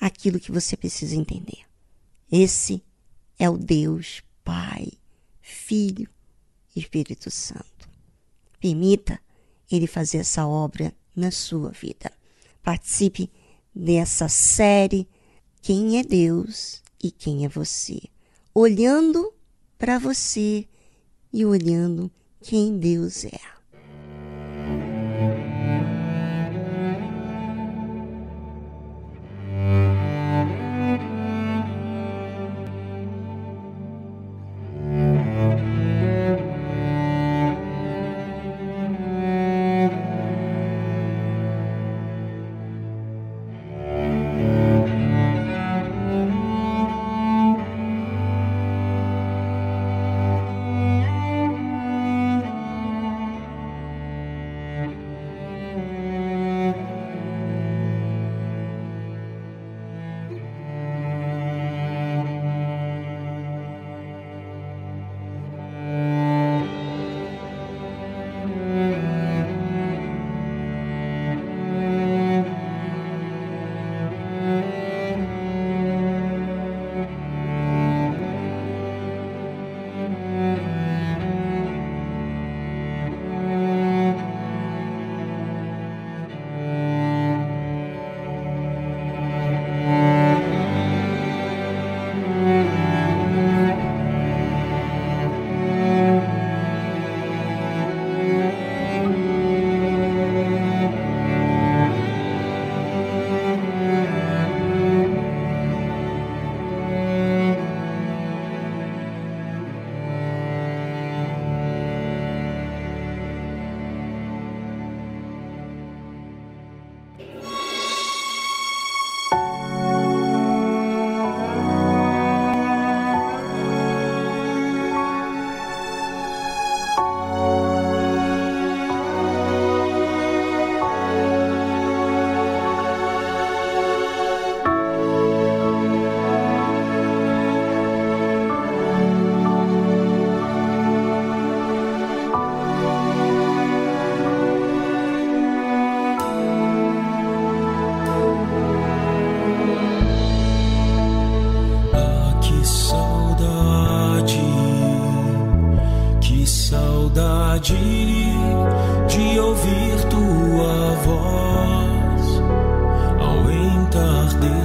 aquilo 0.00 0.40
que 0.40 0.50
você 0.50 0.76
precisa 0.76 1.14
entender. 1.14 1.60
Esse 2.30 2.82
é 3.38 3.48
o 3.48 3.56
Deus 3.56 4.22
Pai, 4.42 4.88
Filho 5.40 6.08
Espírito 6.74 7.30
Santo. 7.30 7.88
Permita 8.58 9.20
ele 9.70 9.86
fazer 9.86 10.18
essa 10.18 10.46
obra 10.46 10.92
na 11.14 11.30
sua 11.30 11.70
vida. 11.70 12.10
Participe 12.62 13.30
dessa 13.74 14.28
série 14.28 15.08
Quem 15.62 15.98
é 15.98 16.02
Deus 16.02 16.82
e 17.06 17.10
quem 17.12 17.44
é 17.44 17.48
você? 17.48 18.00
Olhando 18.52 19.32
para 19.78 19.98
você 19.98 20.66
e 21.32 21.44
olhando 21.44 22.10
quem 22.40 22.78
Deus 22.78 23.24
é. 23.24 23.55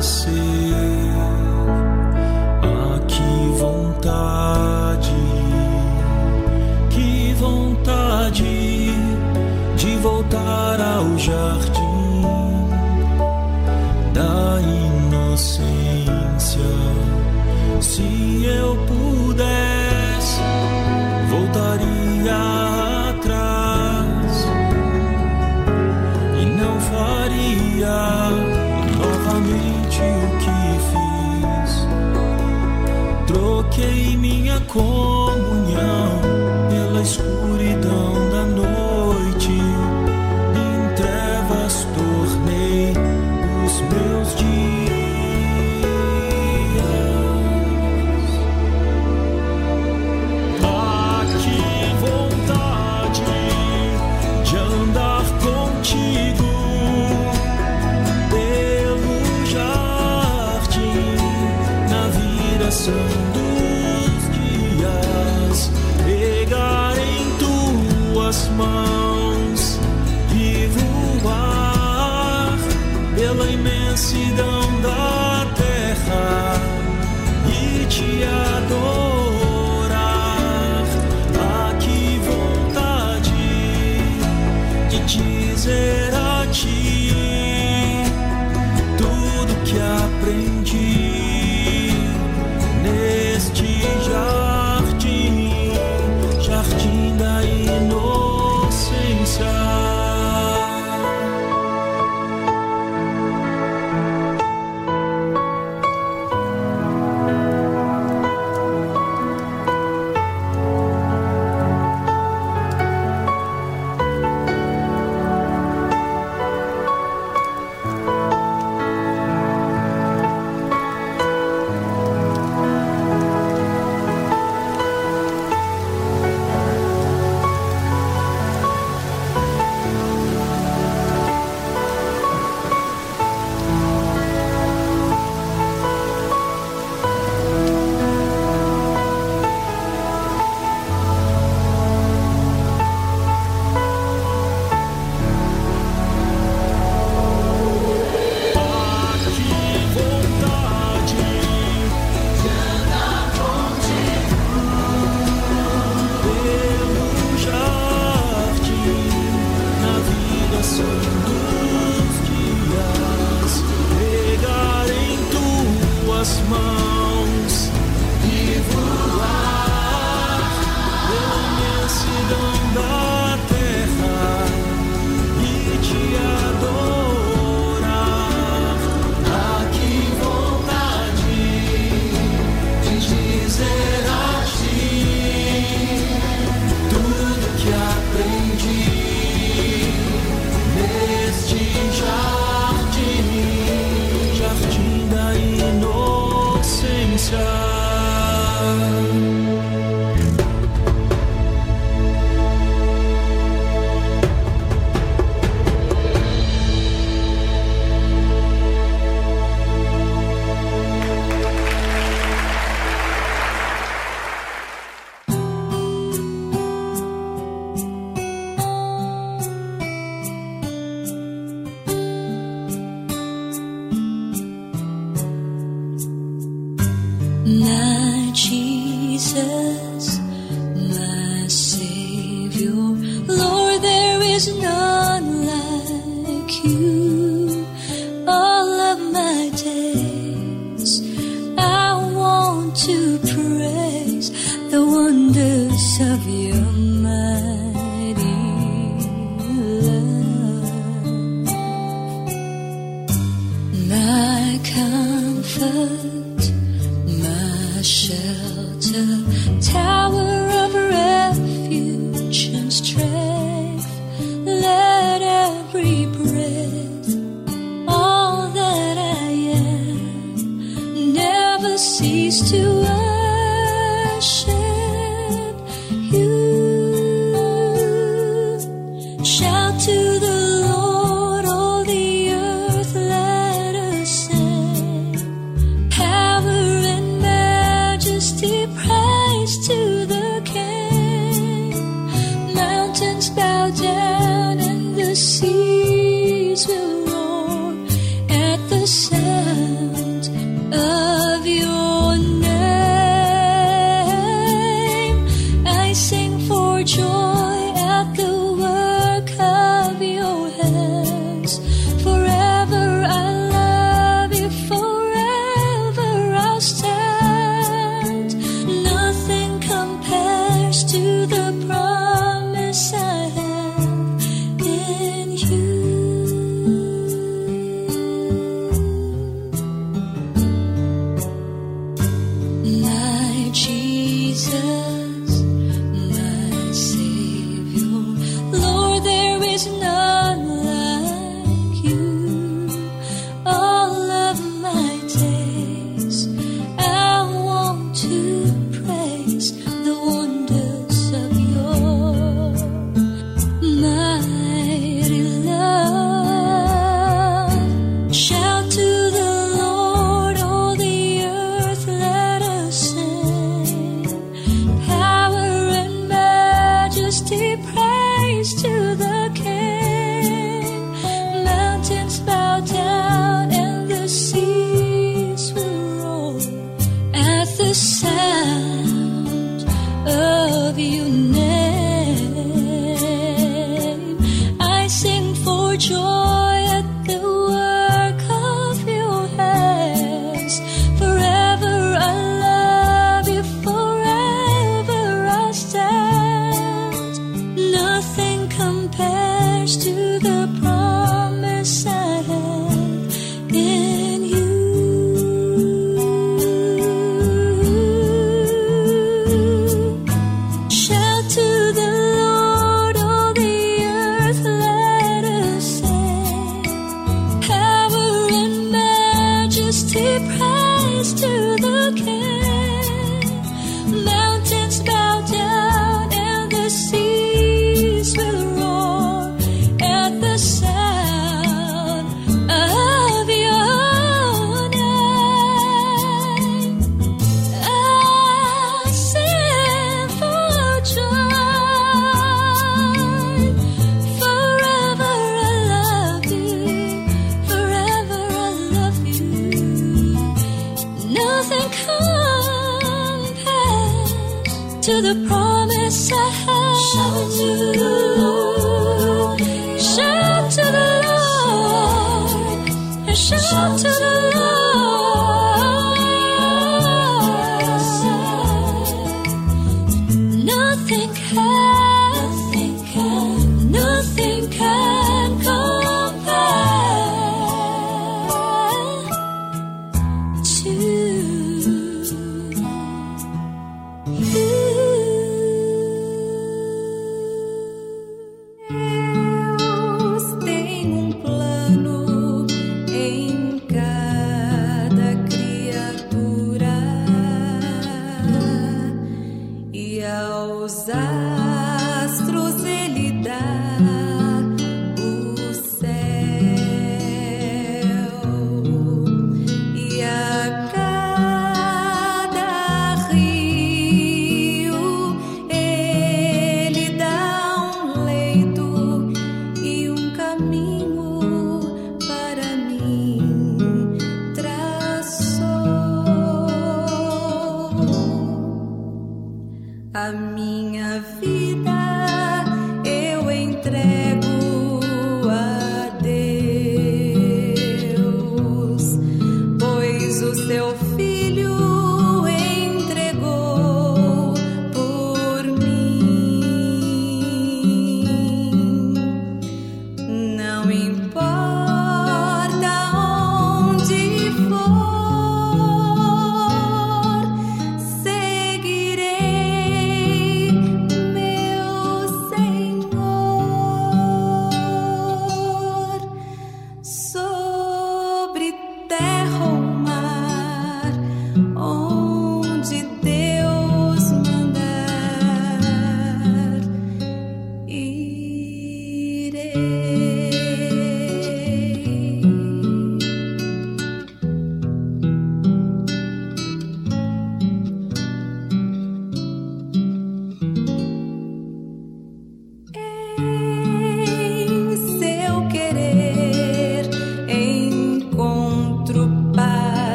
Se 0.00 0.89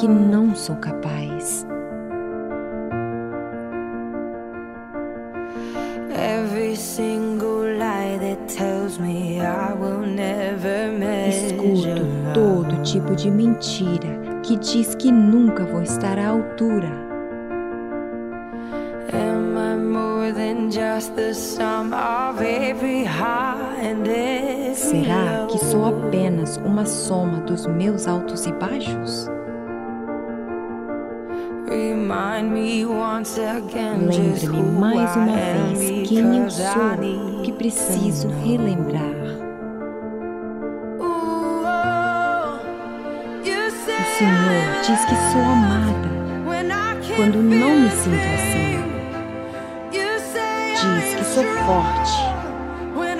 que 0.00 0.06
não 0.06 0.54
sou 0.54 0.76
capaz. 0.76 1.66
Escuto 11.28 12.06
todo 12.34 12.82
tipo 12.82 13.14
de 13.14 13.30
mentira 13.30 14.40
que 14.42 14.56
diz 14.58 14.94
que 14.94 15.10
nunca 15.10 15.64
vou 15.64 15.82
estar 15.82 16.18
à 16.18 16.28
altura. 16.28 16.90
Será 24.74 25.46
que 25.46 25.58
sou 25.58 25.86
apenas 25.86 26.58
uma 26.58 26.84
soma 26.84 27.40
dos 27.40 27.66
meus 27.66 28.06
altos 28.06 28.46
e 28.46 28.52
baixos? 28.52 29.28
Lembre-me 34.08 34.62
mais 34.78 35.16
uma 35.16 35.36
vez 35.74 36.08
quem 36.08 36.38
eu 36.38 36.48
sou, 36.48 37.42
que 37.42 37.52
preciso 37.52 38.28
relembrar. 38.44 39.00
O 43.58 44.10
Senhor 44.18 44.64
diz 44.82 45.04
que 45.04 45.14
sou 45.32 45.42
amada 45.42 46.08
quando 47.16 47.36
não 47.42 47.80
me 47.80 47.90
sinto 47.90 48.28
assim. 48.34 48.76
Diz 49.90 51.14
que 51.14 51.24
sou 51.24 51.44
forte 51.66 52.16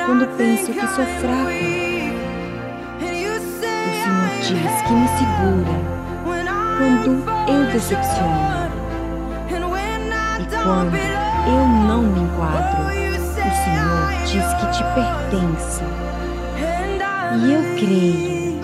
quando 0.06 0.26
penso 0.36 0.72
que 0.72 0.86
sou 0.86 1.04
fraco. 1.04 1.50
O 2.98 3.40
Senhor 3.60 4.62
diz 4.62 4.82
que 4.82 4.92
me 4.92 5.08
segura 5.18 5.74
quando 6.78 7.10
eu 7.48 7.62
decepciono. 7.72 8.65
Quando 10.66 10.96
eu 10.96 11.68
não 11.86 12.02
me 12.02 12.22
enquadro, 12.22 12.86
o 12.86 12.90
Senhor 13.62 14.10
diz 14.26 14.46
que 14.54 14.66
te 14.72 14.82
pertence. 14.96 15.84
E 17.38 17.52
eu 17.52 17.62
creio, 17.76 18.60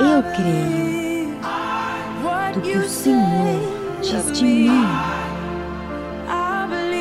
eu 0.00 0.22
creio 0.36 1.40
do 2.54 2.60
que 2.60 2.78
o 2.78 2.88
Senhor 2.88 3.60
diz 4.00 4.30
de 4.38 4.44
mim. 4.44 4.86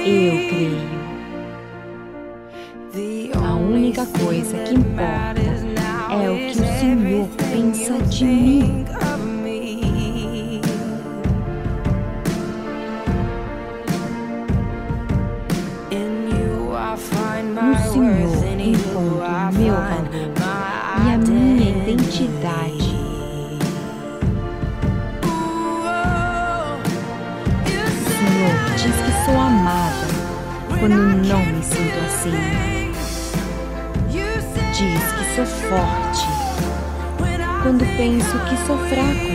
Eu 0.03 0.33
creio. 0.49 0.89
A 3.45 3.53
única 3.53 4.03
coisa 4.25 4.57
que 4.57 4.73
importa 4.73 5.39
é 6.09 6.27
o 6.27 6.35
que 6.37 6.59
o 6.59 6.65
Senhor 6.79 7.27
pensa 7.37 7.99
de 8.07 8.25
mim. 8.25 8.80
Penso 38.01 38.35
que 38.49 38.57
sou 38.65 38.79
fraco. 38.89 39.31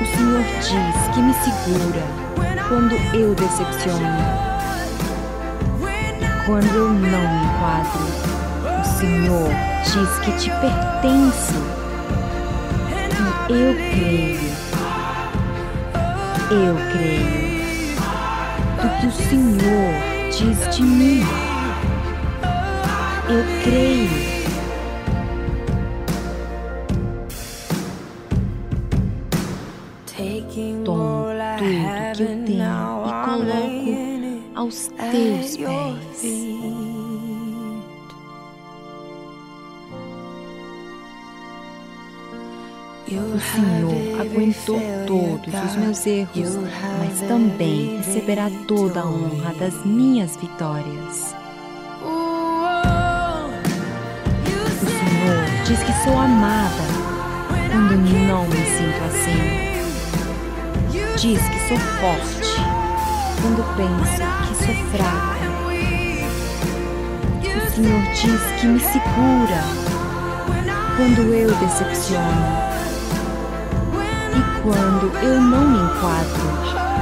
O 0.00 0.06
Senhor 0.06 0.44
diz 0.60 0.96
que 1.12 1.20
me 1.20 1.34
segura 1.34 2.04
quando 2.68 2.94
eu 3.12 3.34
decepciono. 3.34 4.06
Quando 6.46 6.72
eu 6.72 6.88
não 6.90 7.00
me 7.00 7.44
enquadro, 7.44 8.06
o 8.80 8.84
Senhor 8.84 9.50
diz 9.82 10.10
que 10.20 10.30
te 10.38 10.50
pertence. 10.60 11.54
E 13.48 13.52
eu 13.52 13.74
creio, 13.74 14.52
eu 16.52 16.76
creio 16.92 17.96
do 18.80 18.88
que 19.00 19.06
o 19.06 19.12
Senhor 19.28 19.92
diz 20.30 20.76
de 20.76 20.82
mim. 20.84 21.26
Eu 23.28 23.44
creio. 23.64 24.29
Aos 34.70 34.86
teus 35.10 35.56
pés. 35.56 36.22
O 43.10 43.40
Senhor 43.40 44.20
aguentou 44.20 44.80
todos 45.06 45.52
os 45.64 45.76
meus 45.76 46.06
erros, 46.06 46.56
mas 47.00 47.20
também 47.26 47.96
receberá 47.96 48.48
toda 48.68 49.00
a 49.00 49.06
honra 49.06 49.52
das 49.54 49.84
minhas 49.84 50.36
vitórias. 50.36 51.34
O 52.02 53.50
Senhor 54.86 55.44
diz 55.66 55.82
que 55.82 55.92
sou 56.04 56.16
amada 56.16 56.84
quando 57.72 57.96
não 58.28 58.46
me 58.46 58.64
sinto 58.66 59.02
assim. 59.08 59.70
Diz 61.16 61.40
que 61.48 61.58
sou 61.68 61.78
forte 62.00 62.49
quando 63.40 63.64
penso 63.76 64.22
que 64.46 64.54
sou 64.64 64.74
fraca. 64.90 65.50
O 67.42 67.60
Senhor 67.74 68.02
diz 68.12 68.42
que 68.60 68.66
me 68.66 68.80
segura 68.80 69.60
quando 70.96 71.20
eu 71.32 71.54
decepciono. 71.56 72.70
E 74.32 74.40
quando 74.62 75.06
eu 75.22 75.40
não 75.40 75.64
me 75.68 75.78
enquadro, 75.78 76.46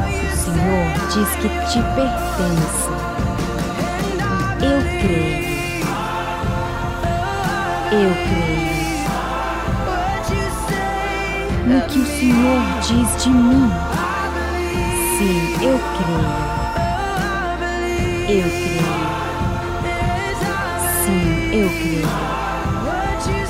o 0.07 0.36
Senhor 0.36 0.86
diz 1.12 1.28
que 1.36 1.49
te 1.70 1.80
pertence. 1.95 2.89
Eu 4.61 4.80
creio. 5.01 5.49
Eu 7.91 8.11
creio 8.28 8.59
no 11.66 11.80
que 11.82 11.99
o 11.99 12.07
Senhor 12.07 12.61
diz 12.80 13.22
de 13.22 13.30
mim. 13.30 13.88
Sim, 15.18 15.40
eu 15.60 15.76
creio. 15.96 16.30
Eu 18.28 18.48
creio. 18.48 18.88
Sim, 21.02 21.26
eu 21.54 21.68
creio. 21.70 22.08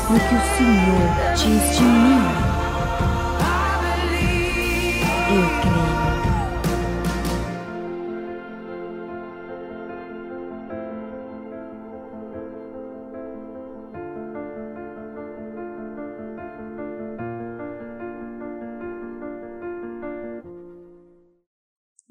No 0.09 0.19
que 0.19 0.35
o 0.35 0.41
Senhor 0.57 1.09
diz 1.37 1.77
de 1.77 1.83
mim. 1.83 2.48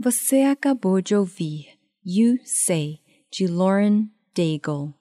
Você 0.09 0.43
acabou 0.43 1.01
de 1.01 1.13
ouvir 1.13 1.67
You 2.05 2.37
Say, 2.45 2.99
de 3.29 3.45
Lauren 3.45 4.05
Daigle. 4.33 4.93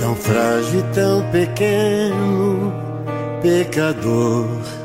Tão 0.00 0.16
frágil 0.16 0.82
tão 0.92 1.30
pequeno, 1.30 2.72
pecador. 3.40 4.81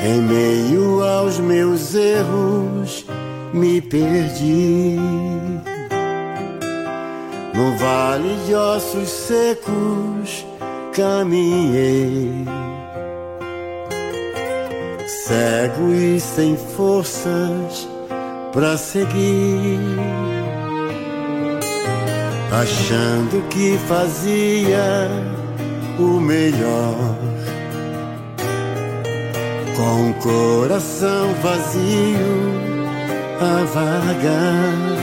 Em 0.00 0.20
meio 0.22 1.02
aos 1.02 1.38
meus 1.38 1.94
erros, 1.94 3.04
me 3.52 3.80
perdi. 3.80 4.96
No 7.54 7.76
vale 7.78 8.36
de 8.46 8.54
ossos 8.54 9.08
secos, 9.08 10.46
caminhei. 10.94 12.46
cego 15.28 15.92
e 15.92 16.18
sem 16.18 16.56
forças 16.56 17.86
para 18.50 18.78
seguir, 18.78 19.78
achando 22.50 23.46
que 23.50 23.76
fazia 23.86 25.10
o 25.98 26.18
melhor, 26.18 27.14
com 29.78 30.10
o 30.10 30.14
coração 30.14 31.32
vazio 31.40 32.58
a 33.40 33.64
vagar. 33.72 34.98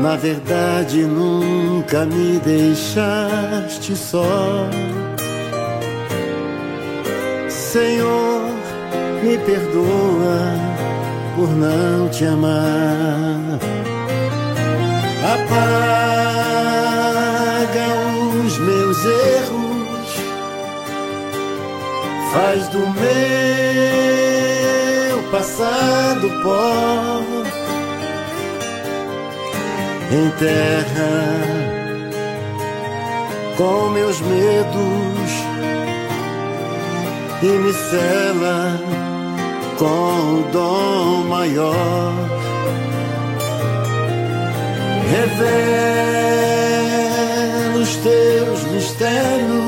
Na 0.00 0.16
verdade, 0.16 1.02
nunca 1.02 2.06
me 2.06 2.38
deixaste 2.38 3.94
só. 3.94 4.66
Senhor, 7.50 8.48
me 9.22 9.36
perdoa 9.36 10.54
por 11.36 11.50
não 11.50 12.08
te 12.08 12.24
amar. 12.24 13.58
Apaga 15.34 15.98
os 18.42 18.56
meus 18.58 19.04
erros, 19.04 19.57
faz 22.38 22.68
do 22.68 22.78
meu 22.78 23.02
passado 25.32 26.30
pó 26.44 27.20
enterra 30.12 31.16
com 33.56 33.90
meus 33.90 34.20
medos 34.20 35.30
e 37.42 37.46
me 37.46 37.72
cela 37.72 38.78
com 39.76 40.40
o 40.40 40.44
dom 40.52 41.24
maior. 41.24 42.14
Revela 45.10 45.58
os 47.80 47.96
teus 47.96 48.62
mistérios, 48.72 49.67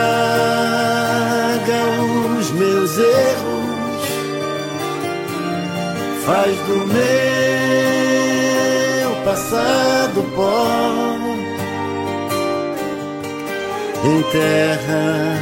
faz 6.25 6.57
do 6.67 6.77
meu 6.87 7.01
passado 9.25 10.23
pó 10.35 11.21
enterra 14.03 15.37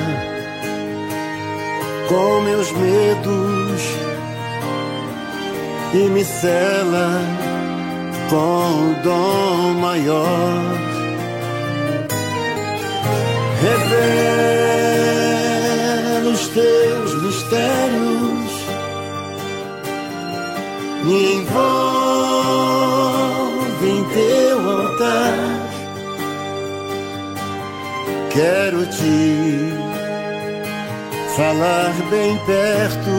com 2.09 2.41
meus 2.41 2.71
medos 2.73 3.82
e 5.93 5.97
me 6.09 6.23
cela 6.25 7.21
com 8.30 8.91
o 8.91 8.95
dom 9.03 9.73
maior. 9.80 10.77
Revela 13.61 14.30
os 16.30 16.47
teus 16.49 17.23
mistérios, 17.23 18.09
me 21.10 21.34
envolve 21.34 21.60
em 23.84 24.03
teu 24.14 24.57
altar 24.70 25.60
Quero 28.32 28.86
te 28.86 29.74
falar 31.36 31.91
bem 32.10 32.38
perto, 32.45 33.12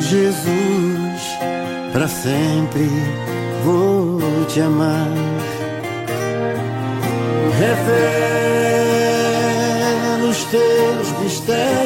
Jesus, 0.00 1.22
para 1.92 2.08
sempre 2.08 2.90
vou 3.64 4.18
te 4.48 4.60
amar. 4.60 5.08
Revela 7.58 8.26
os 10.28 10.44
teus 10.44 11.10
mistérios, 11.22 11.85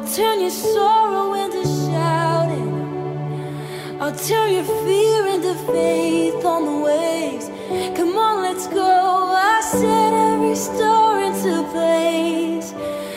I'll 0.00 0.06
turn 0.14 0.40
your 0.40 0.50
sorrow 0.50 1.34
into 1.34 1.64
shouting. 1.64 2.72
I'll 4.00 4.14
turn 4.14 4.52
your 4.52 4.62
fear 4.62 5.26
into 5.26 5.54
faith 5.72 6.44
on 6.44 6.66
the 6.66 6.84
waves. 6.84 7.50
Come 7.96 8.16
on, 8.16 8.42
let's 8.42 8.68
go. 8.68 8.80
I 8.80 9.60
set 9.60 10.12
every 10.12 10.54
star 10.54 11.20
into 11.20 11.64
place. 11.72 12.72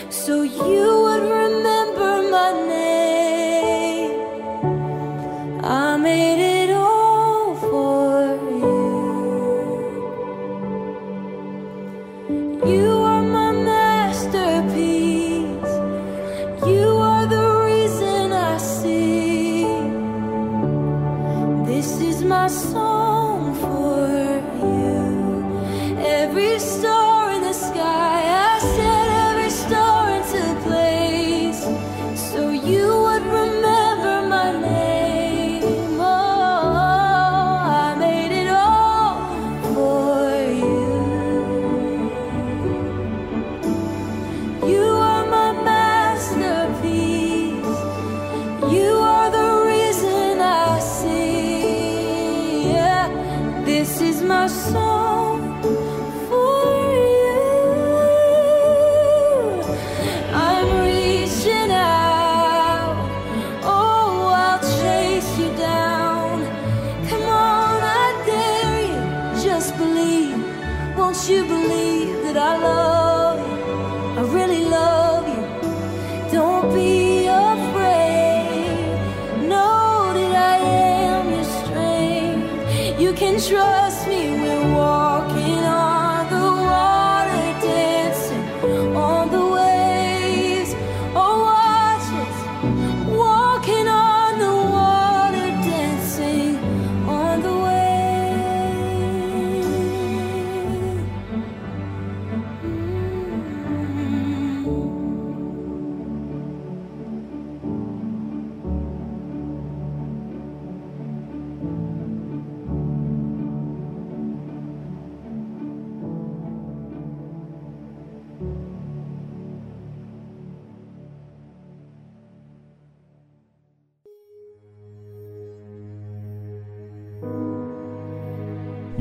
So 0.09 0.41
you 0.41 1.00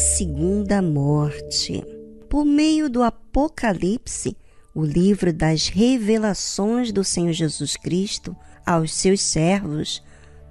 Segunda 0.00 0.80
morte. 0.80 1.84
Por 2.26 2.46
meio 2.46 2.88
do 2.88 3.02
Apocalipse, 3.02 4.34
o 4.74 4.82
livro 4.82 5.30
das 5.30 5.68
revelações 5.68 6.90
do 6.90 7.04
Senhor 7.04 7.34
Jesus 7.34 7.76
Cristo 7.76 8.34
aos 8.64 8.94
seus 8.94 9.20
servos, 9.20 10.02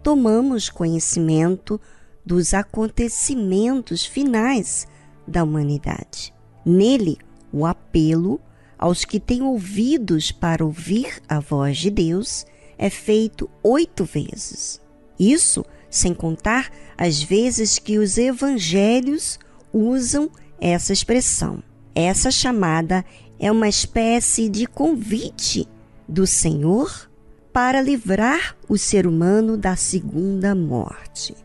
tomamos 0.03 0.69
conhecimento 0.69 1.81
dos 2.23 2.53
acontecimentos 2.53 4.05
finais 4.05 4.87
da 5.27 5.43
humanidade. 5.43 6.31
Nele, 6.63 7.17
o 7.51 7.65
apelo 7.65 8.39
aos 8.77 9.03
que 9.03 9.19
têm 9.19 9.41
ouvidos 9.41 10.31
para 10.31 10.63
ouvir 10.63 11.23
a 11.27 11.39
voz 11.39 11.79
de 11.79 11.89
Deus 11.89 12.45
é 12.77 12.89
feito 12.89 13.49
oito 13.63 14.05
vezes. 14.05 14.79
Isso 15.19 15.65
sem 15.89 16.13
contar 16.13 16.69
as 16.97 17.21
vezes 17.21 17.79
que 17.79 17.97
os 17.97 18.17
evangelhos 18.17 19.39
usam 19.73 20.29
essa 20.59 20.93
expressão. 20.93 21.63
Essa 21.95 22.31
chamada 22.31 23.03
é 23.39 23.51
uma 23.51 23.67
espécie 23.67 24.49
de 24.49 24.65
convite 24.65 25.67
do 26.07 26.27
Senhor 26.27 27.09
para 27.53 27.81
livrar 27.81 28.55
o 28.67 28.77
ser 28.77 29.07
humano 29.07 29.57
da 29.57 29.75
segunda 29.75 30.53
morte. 30.53 31.35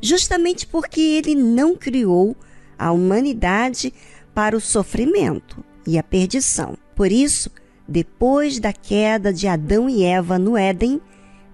Justamente 0.00 0.66
porque 0.66 1.00
ele 1.00 1.34
não 1.34 1.76
criou 1.76 2.36
a 2.78 2.90
humanidade 2.90 3.92
para 4.34 4.56
o 4.56 4.60
sofrimento 4.60 5.64
e 5.86 5.98
a 5.98 6.02
perdição. 6.02 6.76
Por 6.94 7.10
isso, 7.10 7.50
depois 7.86 8.58
da 8.58 8.72
queda 8.72 9.32
de 9.32 9.46
Adão 9.46 9.88
e 9.88 10.04
Eva 10.04 10.38
no 10.38 10.56
Éden, 10.56 11.00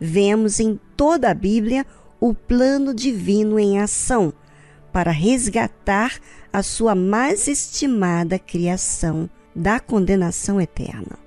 vemos 0.00 0.60
em 0.60 0.78
toda 0.96 1.30
a 1.30 1.34
Bíblia 1.34 1.86
o 2.20 2.34
plano 2.34 2.94
divino 2.94 3.58
em 3.58 3.78
ação 3.78 4.32
para 4.92 5.10
resgatar 5.10 6.18
a 6.52 6.62
sua 6.62 6.94
mais 6.94 7.46
estimada 7.46 8.38
criação 8.38 9.28
da 9.54 9.78
condenação 9.78 10.60
eterna. 10.60 11.18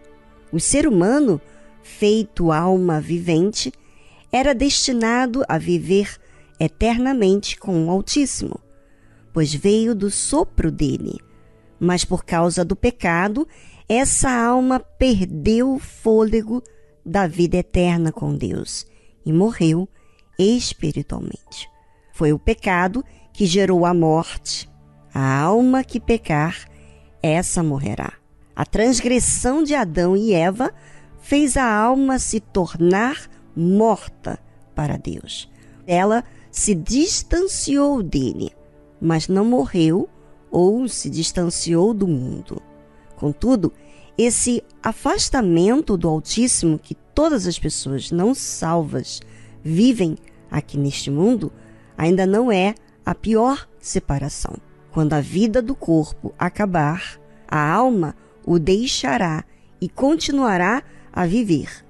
O 0.52 0.60
ser 0.60 0.88
humano, 0.88 1.40
feito 1.82 2.52
alma 2.52 3.00
vivente, 3.00 3.72
era 4.32 4.54
destinado 4.54 5.44
a 5.48 5.58
viver 5.58 6.18
eternamente 6.60 7.58
com 7.58 7.86
o 7.86 7.90
Altíssimo, 7.90 8.60
pois 9.34 9.54
veio 9.54 9.96
do 9.96 10.10
sopro 10.10 10.72
dele. 10.72 11.20
Mas 11.80 12.06
por 12.06 12.24
causa 12.24 12.64
do 12.64 12.76
pecado, 12.76 13.48
essa 13.88 14.30
alma 14.30 14.80
perdeu 14.80 15.74
o 15.74 15.80
fôlego 15.80 16.62
da 17.06 17.28
vida 17.28 17.58
eterna 17.58 18.12
com 18.12 18.36
Deus 18.36 18.86
e 19.26 19.34
morreu 19.34 19.90
espiritualmente. 20.42 21.70
Foi 22.12 22.34
o 22.34 22.40
pecado 22.40 23.04
que 23.32 23.46
gerou 23.46 23.86
a 23.86 23.94
morte. 23.94 24.70
A 25.14 25.40
alma 25.40 25.84
que 25.84 26.00
pecar, 26.00 26.68
essa 27.22 27.62
morrerá. 27.62 28.14
A 28.56 28.66
transgressão 28.66 29.64
de 29.64 29.76
Adão 29.76 30.16
e 30.16 30.34
Eva 30.34 30.74
fez 31.22 31.56
a 31.58 31.74
alma 31.74 32.20
se 32.20 32.40
tornar 32.40 33.30
morta 33.56 34.40
para 34.76 34.98
Deus. 34.98 35.50
Ela 35.86 36.24
se 36.52 36.76
distanciou 36.76 38.02
dele, 38.02 38.52
mas 39.00 39.28
não 39.28 39.46
morreu 39.46 40.10
ou 40.50 40.88
se 40.88 41.10
distanciou 41.10 41.94
do 41.94 42.08
mundo. 42.08 42.62
Contudo, 43.16 43.72
esse 44.18 44.64
afastamento 44.84 45.98
do 45.98 46.08
Altíssimo 46.08 46.78
que 46.78 46.96
todas 46.96 47.48
as 47.48 47.58
pessoas 47.58 48.12
não 48.12 48.36
salvas 48.36 49.22
vivem 49.64 50.18
aqui 50.52 50.78
neste 50.78 51.10
mundo 51.10 51.52
ainda 51.98 52.28
não 52.28 52.52
é 52.52 52.76
a 53.06 53.16
pior 53.16 53.68
separação. 53.80 54.56
Quando 54.92 55.14
a 55.14 55.22
vida 55.22 55.62
do 55.62 55.74
corpo 55.74 56.34
acabar, 56.38 57.18
a 57.48 57.72
alma 57.72 58.16
o 58.46 58.60
deixará 58.60 59.46
e 59.80 59.88
continuará 59.88 60.84
a 61.14 61.26
viver, 61.26 61.86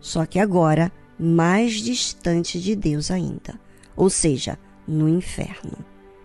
só 0.00 0.24
que 0.24 0.38
agora 0.38 0.92
mais 1.18 1.74
distante 1.74 2.60
de 2.60 2.74
Deus 2.74 3.10
ainda, 3.10 3.58
ou 3.96 4.08
seja, 4.08 4.58
no 4.86 5.08
inferno. 5.08 5.84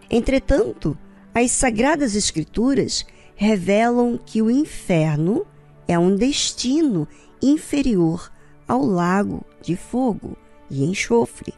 Entretanto, 0.10 0.98
as 1.34 1.52
Sagradas 1.52 2.16
Escrituras 2.16 3.06
revelam 3.36 4.18
que 4.18 4.42
o 4.42 4.50
inferno 4.50 5.46
é 5.88 5.98
um 5.98 6.16
destino 6.16 7.08
inferior 7.42 8.32
ao 8.68 8.84
lago 8.84 9.46
de 9.62 9.76
fogo 9.76 10.38
e 10.70 10.84
enxofre, 10.84 11.54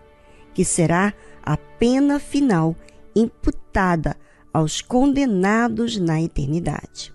que 0.53 0.65
será 0.65 1.13
a 1.41 1.57
pena 1.57 2.19
final 2.19 2.75
imputada 3.15 4.15
aos 4.53 4.81
condenados 4.81 5.97
na 5.97 6.21
eternidade. 6.21 7.13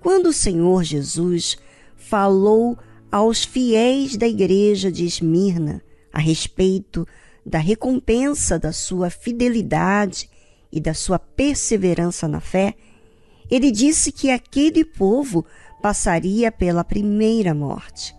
Quando 0.00 0.26
o 0.26 0.32
Senhor 0.32 0.84
Jesus 0.84 1.56
falou 1.96 2.78
aos 3.10 3.44
fiéis 3.44 4.16
da 4.16 4.26
igreja 4.26 4.90
de 4.92 5.04
Esmirna 5.04 5.82
a 6.12 6.20
respeito 6.20 7.06
da 7.44 7.58
recompensa 7.58 8.58
da 8.58 8.72
sua 8.72 9.10
fidelidade 9.10 10.28
e 10.70 10.80
da 10.80 10.94
sua 10.94 11.18
perseverança 11.18 12.28
na 12.28 12.40
fé, 12.40 12.74
ele 13.50 13.70
disse 13.70 14.12
que 14.12 14.30
aquele 14.30 14.84
povo 14.84 15.44
passaria 15.80 16.52
pela 16.52 16.84
primeira 16.84 17.54
morte, 17.54 18.14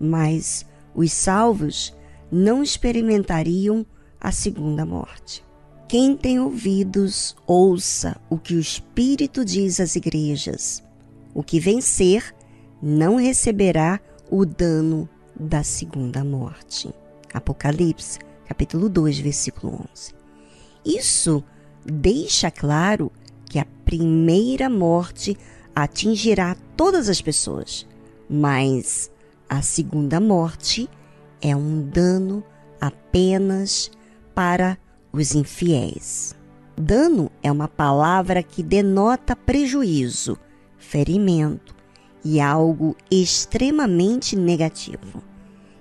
mas 0.00 0.64
os 0.94 1.12
salvos 1.12 1.94
não 2.32 2.62
experimentariam 2.62 3.84
a 4.20 4.30
segunda 4.30 4.84
morte. 4.84 5.44
Quem 5.88 6.16
tem 6.16 6.38
ouvidos, 6.38 7.34
ouça 7.46 8.20
o 8.28 8.38
que 8.38 8.54
o 8.54 8.60
Espírito 8.60 9.44
diz 9.44 9.80
às 9.80 9.96
igrejas. 9.96 10.82
O 11.34 11.42
que 11.42 11.58
vencer 11.58 12.34
não 12.80 13.16
receberá 13.16 13.98
o 14.30 14.44
dano 14.44 15.08
da 15.38 15.64
segunda 15.64 16.22
morte. 16.22 16.94
Apocalipse, 17.32 18.18
capítulo 18.46 18.88
2, 18.88 19.18
versículo 19.18 19.86
11. 19.92 20.14
Isso 20.84 21.42
deixa 21.84 22.50
claro 22.50 23.10
que 23.46 23.58
a 23.58 23.66
primeira 23.84 24.70
morte 24.70 25.36
atingirá 25.74 26.56
todas 26.76 27.08
as 27.08 27.20
pessoas, 27.20 27.86
mas 28.28 29.10
a 29.48 29.62
segunda 29.62 30.20
morte 30.20 30.88
é 31.40 31.56
um 31.56 31.82
dano 31.82 32.44
apenas 32.80 33.90
para 34.40 34.78
os 35.12 35.34
infiéis. 35.34 36.34
Dano 36.74 37.30
é 37.42 37.52
uma 37.52 37.68
palavra 37.68 38.42
que 38.42 38.62
denota 38.62 39.36
prejuízo, 39.36 40.38
ferimento 40.78 41.76
e 42.24 42.40
algo 42.40 42.96
extremamente 43.10 44.34
negativo. 44.34 45.22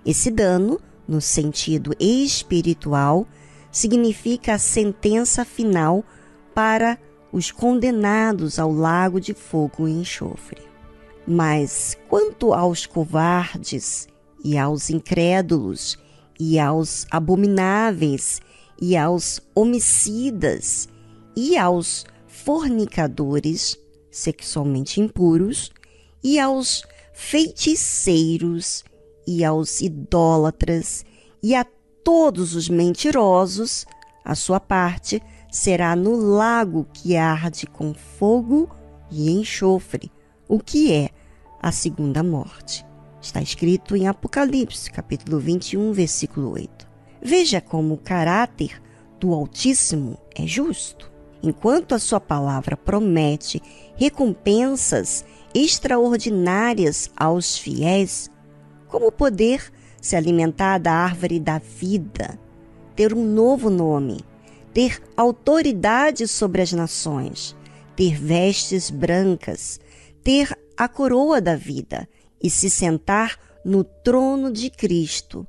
Esse 0.05 0.30
dano, 0.30 0.78
no 1.07 1.22
sentido 1.22 1.95
espiritual, 1.97 3.26
significa 3.72 4.55
a 4.55 4.60
sentença 4.60 5.45
final 5.45 6.03
para 6.53 6.99
os 7.32 7.51
condenados 7.51 8.60
ao 8.60 8.74
lago 8.74 9.22
de 9.22 9.34
fogo 9.34 9.88
e 9.88 9.91
enxofre. 9.91 10.62
Mas 11.26 11.97
quanto 12.10 12.53
aos 12.53 12.86
covardes 12.86 14.05
e 14.43 14.57
aos 14.57 14.89
incrédulos 14.89 15.97
e 16.38 16.60
aos 16.60 17.07
abomináveis 17.10 18.41
e 18.82 18.95
aos 18.95 19.41
homicidas 19.53 20.88
e 21.36 21.57
aos 21.57 22.05
fornicadores 22.27 23.77
sexualmente 24.11 25.01
impuros 25.01 25.71
e 26.23 26.39
aos 26.39 26.84
feiticeiros 27.13 28.84
e 29.27 29.43
aos 29.43 29.82
idólatras 29.82 31.05
e 31.41 31.55
a 31.55 31.65
todos 32.03 32.55
os 32.55 32.69
mentirosos, 32.69 33.86
a 34.23 34.36
sua 34.36 34.59
parte 34.59 35.21
será 35.51 35.95
no 35.95 36.15
lago 36.15 36.88
que 36.93 37.15
arde 37.15 37.65
com 37.67 37.93
fogo 37.93 38.69
e 39.11 39.32
enxofre, 39.32 40.11
o 40.47 40.59
que 40.59 40.91
é 40.93 41.09
a 41.61 41.71
segunda 41.71 42.23
morte. 42.23 42.86
Está 43.21 43.41
escrito 43.41 43.95
em 43.95 44.07
Apocalipse, 44.07 44.89
capítulo 44.89 45.39
21, 45.39 45.91
versículo 45.91 46.51
8. 46.51 46.88
Veja 47.22 47.59
como 47.59 47.95
o 47.95 47.97
caráter 47.97 48.82
do 49.20 49.34
Altíssimo 49.34 50.17
é 50.36 50.47
justo. 50.47 51.11
Enquanto 51.41 51.95
a 51.95 51.99
sua 51.99 52.20
palavra 52.20 52.76
promete 52.76 53.61
recompensas 53.95 55.26
extraordinárias 55.53 57.09
aos 57.15 57.57
fiéis, 57.57 58.30
como 58.88 59.11
poder 59.11 59.72
se 60.01 60.15
alimentar 60.15 60.78
da 60.78 60.91
árvore 60.91 61.39
da 61.39 61.59
vida, 61.59 62.39
ter 62.95 63.13
um 63.13 63.24
novo 63.24 63.70
nome, 63.70 64.22
ter 64.74 65.01
autoridade 65.15 66.28
sobre 66.28 66.61
as 66.61 66.72
nações, 66.72 67.55
ter 67.95 68.15
vestes 68.15 68.89
brancas, 68.89 69.80
ter 70.24 70.57
a 70.78 70.88
coroa 70.88 71.41
da 71.41 71.55
vida 71.55 72.07
e 72.41 72.49
se 72.49 72.70
sentar 72.70 73.38
no 73.63 73.84
trono 73.84 74.51
de 74.51 74.70
Cristo. 74.70 75.47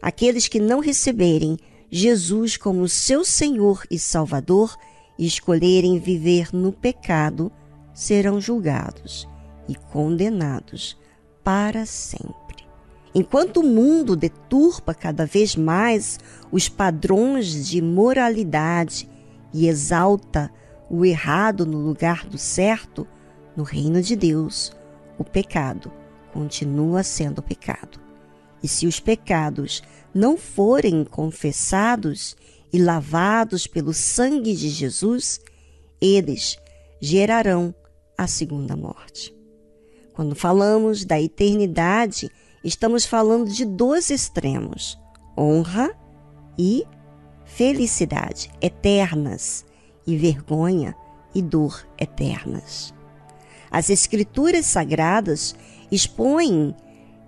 Aqueles 0.00 0.48
que 0.48 0.60
não 0.60 0.80
receberem 0.80 1.58
Jesus 1.90 2.56
como 2.56 2.88
seu 2.88 3.24
Senhor 3.24 3.84
e 3.90 3.98
Salvador 3.98 4.76
e 5.18 5.26
escolherem 5.26 5.98
viver 5.98 6.48
no 6.52 6.72
pecado 6.72 7.50
serão 7.94 8.40
julgados 8.40 9.28
e 9.68 9.74
condenados 9.74 10.98
para 11.42 11.86
sempre. 11.86 12.66
Enquanto 13.14 13.60
o 13.60 13.66
mundo 13.66 14.14
deturpa 14.14 14.92
cada 14.92 15.24
vez 15.24 15.56
mais 15.56 16.18
os 16.52 16.68
padrões 16.68 17.66
de 17.66 17.80
moralidade 17.80 19.08
e 19.54 19.68
exalta 19.68 20.52
o 20.90 21.04
errado 21.04 21.64
no 21.64 21.78
lugar 21.78 22.26
do 22.26 22.36
certo, 22.36 23.06
no 23.56 23.64
reino 23.64 24.02
de 24.02 24.14
Deus, 24.14 24.70
o 25.18 25.24
pecado 25.24 25.90
continua 26.32 27.02
sendo 27.02 27.42
pecado. 27.42 28.05
E 28.66 28.68
se 28.68 28.84
os 28.84 28.98
pecados 28.98 29.80
não 30.12 30.36
forem 30.36 31.04
confessados 31.04 32.36
e 32.72 32.82
lavados 32.82 33.64
pelo 33.64 33.94
sangue 33.94 34.56
de 34.56 34.68
Jesus, 34.68 35.40
eles 36.00 36.58
gerarão 37.00 37.72
a 38.18 38.26
segunda 38.26 38.74
morte. 38.74 39.32
Quando 40.14 40.34
falamos 40.34 41.04
da 41.04 41.20
eternidade, 41.20 42.28
estamos 42.64 43.04
falando 43.04 43.52
de 43.52 43.64
dois 43.64 44.10
extremos: 44.10 44.98
honra 45.38 45.96
e 46.58 46.84
felicidade 47.44 48.50
eternas 48.60 49.64
e 50.04 50.16
vergonha 50.16 50.92
e 51.32 51.40
dor 51.40 51.86
eternas. 51.96 52.92
As 53.70 53.90
Escrituras 53.90 54.66
Sagradas 54.66 55.54
expõem 55.88 56.74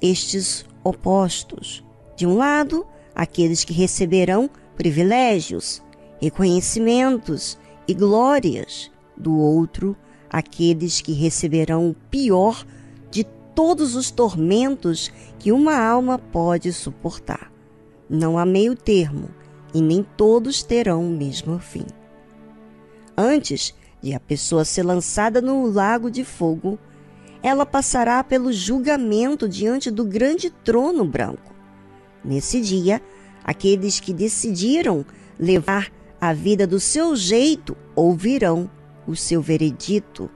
estes 0.00 0.64
opostos. 0.88 1.84
De 2.16 2.26
um 2.26 2.36
lado, 2.36 2.86
aqueles 3.14 3.64
que 3.64 3.72
receberão 3.72 4.50
privilégios, 4.76 5.82
reconhecimentos 6.20 7.58
e 7.86 7.94
glórias, 7.94 8.90
do 9.16 9.36
outro, 9.36 9.96
aqueles 10.30 11.00
que 11.00 11.12
receberão 11.12 11.90
o 11.90 11.94
pior 11.94 12.64
de 13.10 13.24
todos 13.54 13.96
os 13.96 14.10
tormentos 14.10 15.10
que 15.38 15.50
uma 15.50 15.76
alma 15.76 16.18
pode 16.18 16.72
suportar. 16.72 17.52
Não 18.08 18.38
há 18.38 18.46
meio 18.46 18.74
termo 18.74 19.28
e 19.74 19.82
nem 19.82 20.02
todos 20.16 20.62
terão 20.62 21.02
o 21.04 21.10
mesmo 21.10 21.58
fim. 21.58 21.84
Antes 23.16 23.74
de 24.00 24.14
a 24.14 24.20
pessoa 24.20 24.64
ser 24.64 24.84
lançada 24.84 25.40
no 25.40 25.66
lago 25.66 26.10
de 26.10 26.24
fogo, 26.24 26.78
ela 27.42 27.64
passará 27.64 28.22
pelo 28.24 28.52
julgamento 28.52 29.48
diante 29.48 29.90
do 29.90 30.04
grande 30.04 30.50
trono 30.50 31.04
branco. 31.04 31.54
Nesse 32.24 32.60
dia, 32.60 33.00
aqueles 33.44 34.00
que 34.00 34.12
decidiram 34.12 35.04
levar 35.38 35.92
a 36.20 36.32
vida 36.32 36.66
do 36.66 36.80
seu 36.80 37.14
jeito 37.14 37.76
ouvirão 37.94 38.70
o 39.06 39.14
seu 39.14 39.40
veredito. 39.40 40.28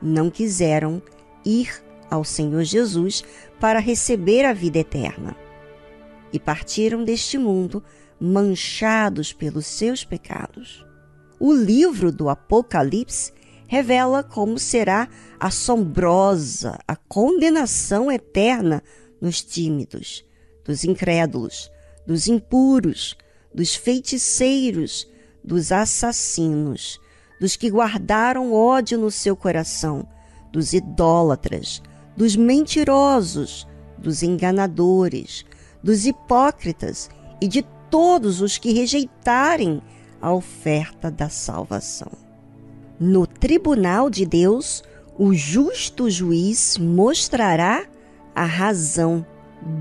Não 0.00 0.30
quiseram 0.30 1.00
ir 1.44 1.82
ao 2.10 2.24
Senhor 2.24 2.64
Jesus 2.64 3.24
para 3.60 3.78
receber 3.78 4.44
a 4.44 4.52
vida 4.52 4.78
eterna. 4.78 5.36
E 6.32 6.40
partiram 6.40 7.04
deste 7.04 7.38
mundo 7.38 7.82
manchados 8.20 9.32
pelos 9.32 9.66
seus 9.66 10.04
pecados. 10.04 10.84
O 11.38 11.52
livro 11.52 12.12
do 12.12 12.28
Apocalipse 12.28 13.32
revela 13.72 14.22
como 14.22 14.58
será 14.58 15.08
assombrosa 15.40 16.78
a 16.86 16.94
condenação 16.94 18.12
eterna 18.12 18.82
nos 19.18 19.42
tímidos, 19.42 20.26
dos 20.62 20.84
incrédulos, 20.84 21.72
dos 22.06 22.28
impuros, 22.28 23.16
dos 23.54 23.74
feiticeiros, 23.74 25.08
dos 25.42 25.72
assassinos, 25.72 27.00
dos 27.40 27.56
que 27.56 27.70
guardaram 27.70 28.52
ódio 28.52 28.98
no 28.98 29.10
seu 29.10 29.34
coração, 29.34 30.06
dos 30.52 30.74
idólatras, 30.74 31.80
dos 32.14 32.36
mentirosos, 32.36 33.66
dos 33.96 34.22
enganadores, 34.22 35.46
dos 35.82 36.04
hipócritas 36.04 37.08
e 37.40 37.48
de 37.48 37.62
todos 37.90 38.42
os 38.42 38.58
que 38.58 38.74
rejeitarem 38.74 39.80
a 40.20 40.30
oferta 40.30 41.10
da 41.10 41.30
salvação. 41.30 42.31
No 43.04 43.26
tribunal 43.26 44.08
de 44.08 44.24
Deus, 44.24 44.84
o 45.18 45.34
justo 45.34 46.08
juiz 46.08 46.78
mostrará 46.78 47.84
a 48.32 48.44
razão 48.44 49.26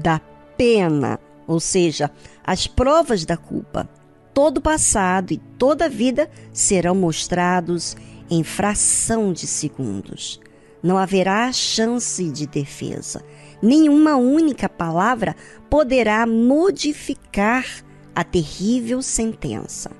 da 0.01 0.19
pena, 0.57 1.19
ou 1.45 1.59
seja, 1.59 2.09
as 2.43 2.65
provas 2.65 3.23
da 3.23 3.37
culpa. 3.37 3.87
Todo 4.33 4.57
o 4.57 4.61
passado 4.61 5.33
e 5.33 5.37
toda 5.37 5.85
a 5.85 5.87
vida 5.87 6.31
serão 6.51 6.95
mostrados 6.95 7.95
em 8.27 8.43
fração 8.43 9.31
de 9.31 9.45
segundos. 9.45 10.39
Não 10.81 10.97
haverá 10.97 11.53
chance 11.53 12.27
de 12.27 12.47
defesa. 12.47 13.23
Nenhuma 13.61 14.15
única 14.15 14.67
palavra 14.67 15.35
poderá 15.69 16.25
modificar 16.25 17.67
a 18.15 18.23
terrível 18.23 18.99
sentença. 18.99 19.91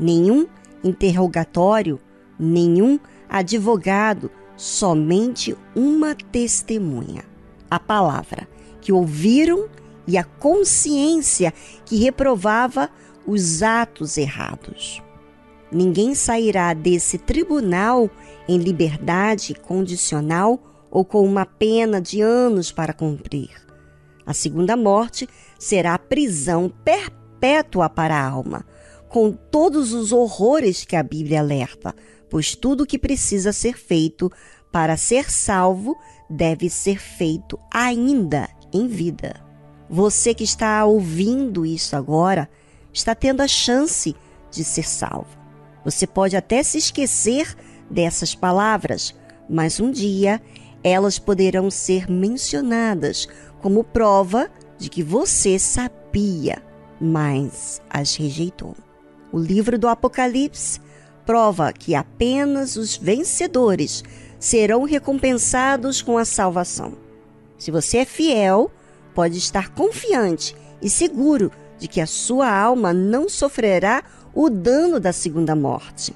Nenhum 0.00 0.46
interrogatório 0.82 2.00
nenhum 2.38 2.98
advogado, 3.28 4.30
somente 4.56 5.56
uma 5.74 6.14
testemunha. 6.14 7.24
A 7.70 7.78
palavra 7.80 8.48
que 8.80 8.92
ouviram 8.92 9.68
e 10.06 10.16
a 10.16 10.24
consciência 10.24 11.52
que 11.84 11.96
reprovava 11.96 12.88
os 13.26 13.62
atos 13.62 14.16
errados. 14.16 15.02
Ninguém 15.70 16.14
sairá 16.14 16.72
desse 16.72 17.18
tribunal 17.18 18.08
em 18.48 18.56
liberdade 18.58 19.54
condicional 19.54 20.60
ou 20.90 21.04
com 21.04 21.24
uma 21.24 21.44
pena 21.44 22.00
de 22.00 22.20
anos 22.20 22.70
para 22.70 22.92
cumprir. 22.92 23.50
A 24.24 24.32
segunda 24.32 24.76
morte 24.76 25.28
será 25.58 25.94
a 25.94 25.98
prisão 25.98 26.72
perpétua 26.84 27.88
para 27.88 28.16
a 28.16 28.28
alma, 28.28 28.64
com 29.08 29.32
todos 29.32 29.92
os 29.92 30.12
horrores 30.12 30.84
que 30.84 30.96
a 30.96 31.02
Bíblia 31.02 31.40
alerta, 31.40 31.94
pois 32.28 32.54
tudo 32.54 32.82
o 32.82 32.86
que 32.86 32.98
precisa 32.98 33.52
ser 33.52 33.76
feito 33.76 34.30
para 34.72 34.96
ser 34.96 35.30
salvo 35.30 35.96
deve 36.28 36.68
ser 36.68 37.00
feito 37.00 37.58
ainda 37.72 38.48
em 38.72 38.86
vida. 38.86 39.40
Você 39.88 40.34
que 40.34 40.44
está 40.44 40.84
ouvindo 40.84 41.64
isso 41.64 41.94
agora 41.94 42.48
está 42.92 43.14
tendo 43.14 43.40
a 43.40 43.48
chance 43.48 44.14
de 44.50 44.64
ser 44.64 44.88
salvo. 44.88 45.38
Você 45.84 46.06
pode 46.06 46.36
até 46.36 46.62
se 46.62 46.78
esquecer 46.78 47.56
dessas 47.88 48.34
palavras, 48.34 49.14
mas 49.48 49.78
um 49.78 49.90
dia 49.90 50.42
elas 50.82 51.18
poderão 51.18 51.70
ser 51.70 52.10
mencionadas 52.10 53.28
como 53.60 53.84
prova 53.84 54.50
de 54.78 54.88
que 54.88 55.02
você 55.02 55.58
sabia, 55.58 56.62
mas 57.00 57.80
as 57.88 58.14
rejeitou. 58.16 58.74
O 59.32 59.38
livro 59.38 59.78
do 59.78 59.88
Apocalipse 59.88 60.80
prova 61.26 61.72
que 61.72 61.94
apenas 61.94 62.76
os 62.76 62.96
vencedores 62.96 64.02
serão 64.38 64.84
recompensados 64.84 66.00
com 66.00 66.16
a 66.16 66.24
salvação. 66.24 66.92
Se 67.58 67.70
você 67.70 67.98
é 67.98 68.04
fiel, 68.04 68.70
pode 69.14 69.36
estar 69.36 69.70
confiante 69.70 70.54
e 70.80 70.88
seguro 70.88 71.50
de 71.78 71.88
que 71.88 72.00
a 72.00 72.06
sua 72.06 72.50
alma 72.50 72.92
não 72.92 73.28
sofrerá 73.28 74.04
o 74.32 74.48
dano 74.48 75.00
da 75.00 75.12
segunda 75.12 75.56
morte. 75.56 76.14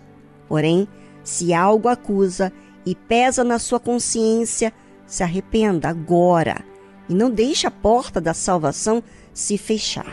Porém, 0.49 0.87
se 1.25 1.53
algo 1.53 1.89
acusa 1.89 2.53
e 2.87 2.95
pesa 2.95 3.43
na 3.43 3.59
sua 3.59 3.81
consciência, 3.81 4.73
se 5.07 5.23
arrependa 5.23 5.89
agora 5.89 6.65
e 7.09 7.15
não 7.15 7.31
deixe 7.31 7.67
a 7.67 7.71
porta 7.71 8.21
da 8.21 8.33
salvação 8.33 9.03
se 9.35 9.59
fechar. 9.59 10.13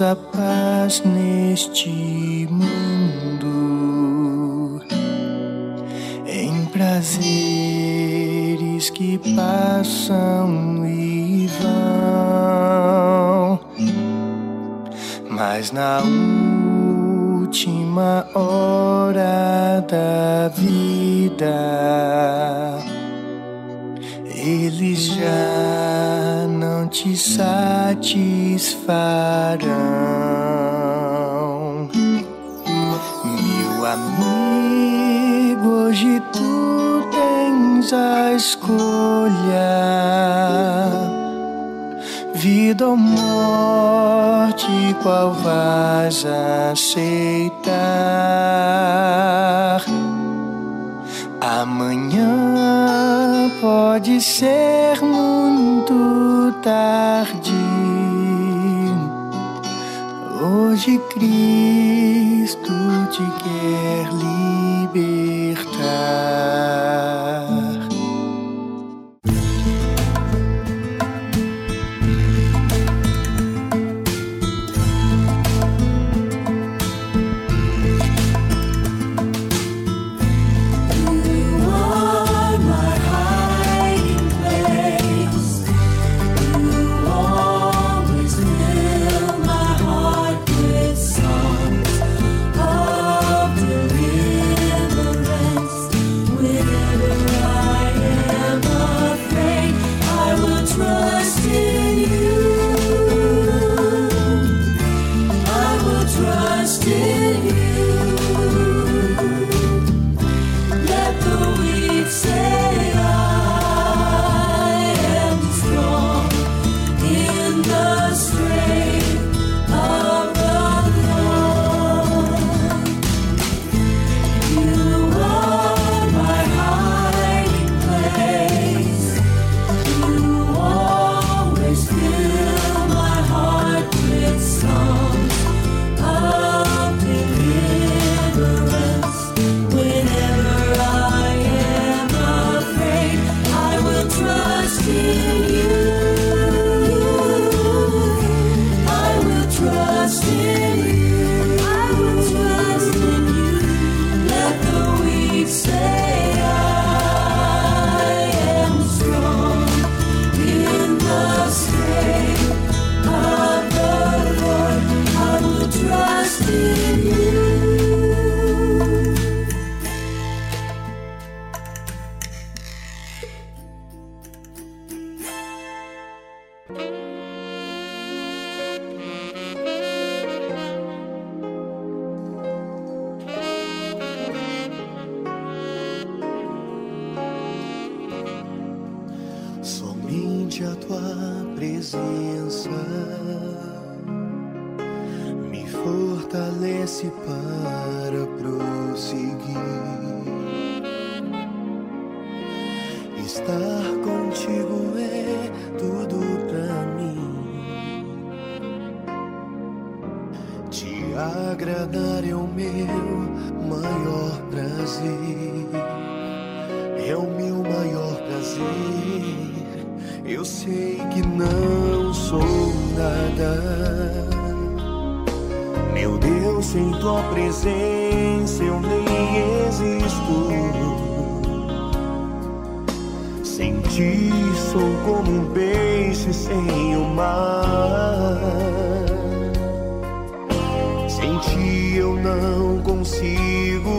procuras 0.00 0.02
a 0.02 0.16
paz 0.16 1.02
neste 1.04 2.48
mundo. 2.50 3.50
Em 6.26 6.64
prazer 6.66 8.58
que 8.94 9.18
passam 9.36 10.84
e 10.86 11.46
vão, 11.60 13.60
mas 15.30 15.70
na 15.70 16.00
última 17.42 18.26
hora 18.34 19.84
da 19.88 20.48
vida, 20.48 20.89
satisfarão, 28.60 29.72
meu 33.24 33.86
amigo. 33.86 35.68
Hoje 35.68 36.22
tu 36.32 37.02
tens 37.10 37.92
a 37.92 38.32
escolha, 38.34 39.32
vida 42.34 42.88
ou 42.88 42.96
morte, 42.96 44.94
qual 45.02 45.32
vais 45.32 46.26
aceitar? 46.72 47.70
Amanhã 51.40 52.28
pode 53.60 54.20
ser 54.20 55.00
muito 55.02 56.54
tarde. 56.62 57.39
Hoje 60.80 60.98
Cristo 61.10 62.72
te 63.12 63.22
quer 63.44 64.08
libertar. 64.14 65.29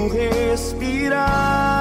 respirar. 0.09 1.80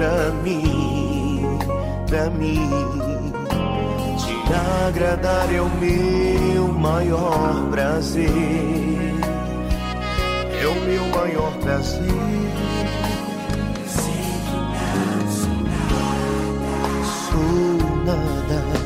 pra 0.00 0.32
mim, 0.42 1.58
pra 2.08 2.30
mim. 2.30 2.70
Te 4.16 4.32
agradar 4.86 5.54
é 5.54 5.60
o 5.60 5.68
meu 5.68 6.68
maior 6.68 7.68
prazer, 7.70 8.30
é 10.58 10.66
o 10.66 10.74
meu 10.86 11.04
maior 11.08 11.52
prazer. 11.58 12.00
Sei 13.86 14.24
que 14.46 14.56
não 15.10 15.30
sou 15.30 15.54
nada, 15.66 16.24
sou 17.28 17.96
nada. 18.06 18.79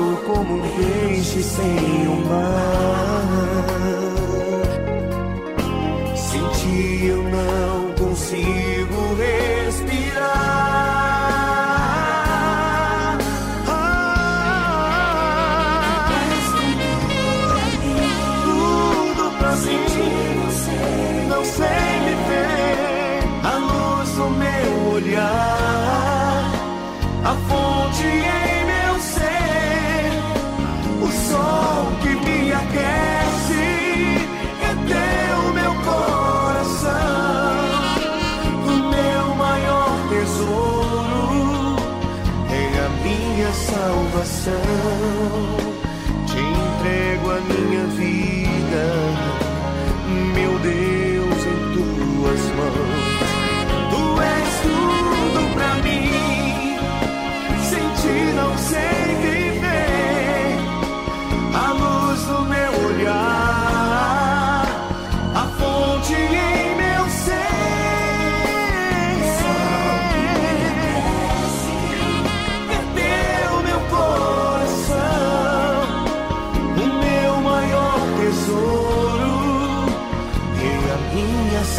Sou 0.00 0.16
como 0.16 0.54
um 0.54 0.62
peixe 0.76 1.42
sem 1.42 2.08
o 2.08 2.16
mar. 2.26 3.66
Sem 6.16 6.40
ti 6.52 7.06
eu 7.06 7.22
não 7.24 7.92
consigo 7.98 9.14
ver. 9.16 9.59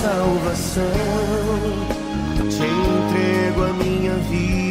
salvação. 0.02 0.84
Te 2.36 2.64
entrego 2.64 3.64
a 3.64 3.74
minha 3.74 4.16
vida. 4.30 4.71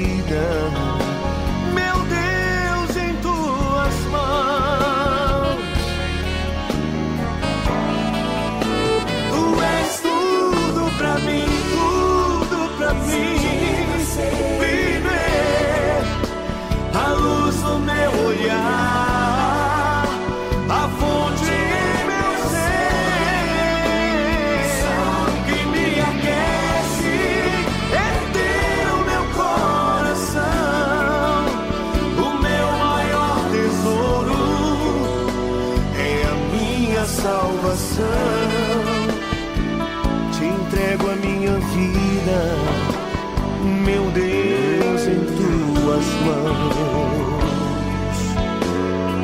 mãos 46.25 47.31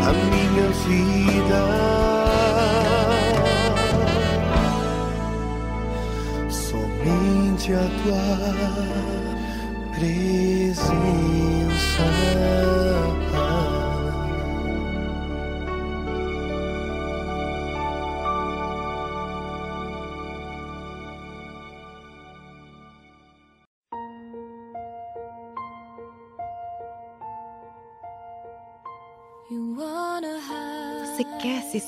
a 0.06 0.12
minha 0.12 0.68
vida. 0.86 1.62
Somente 6.48 7.72
a 7.72 7.86
tua 8.02 8.26
presença. 9.92 10.45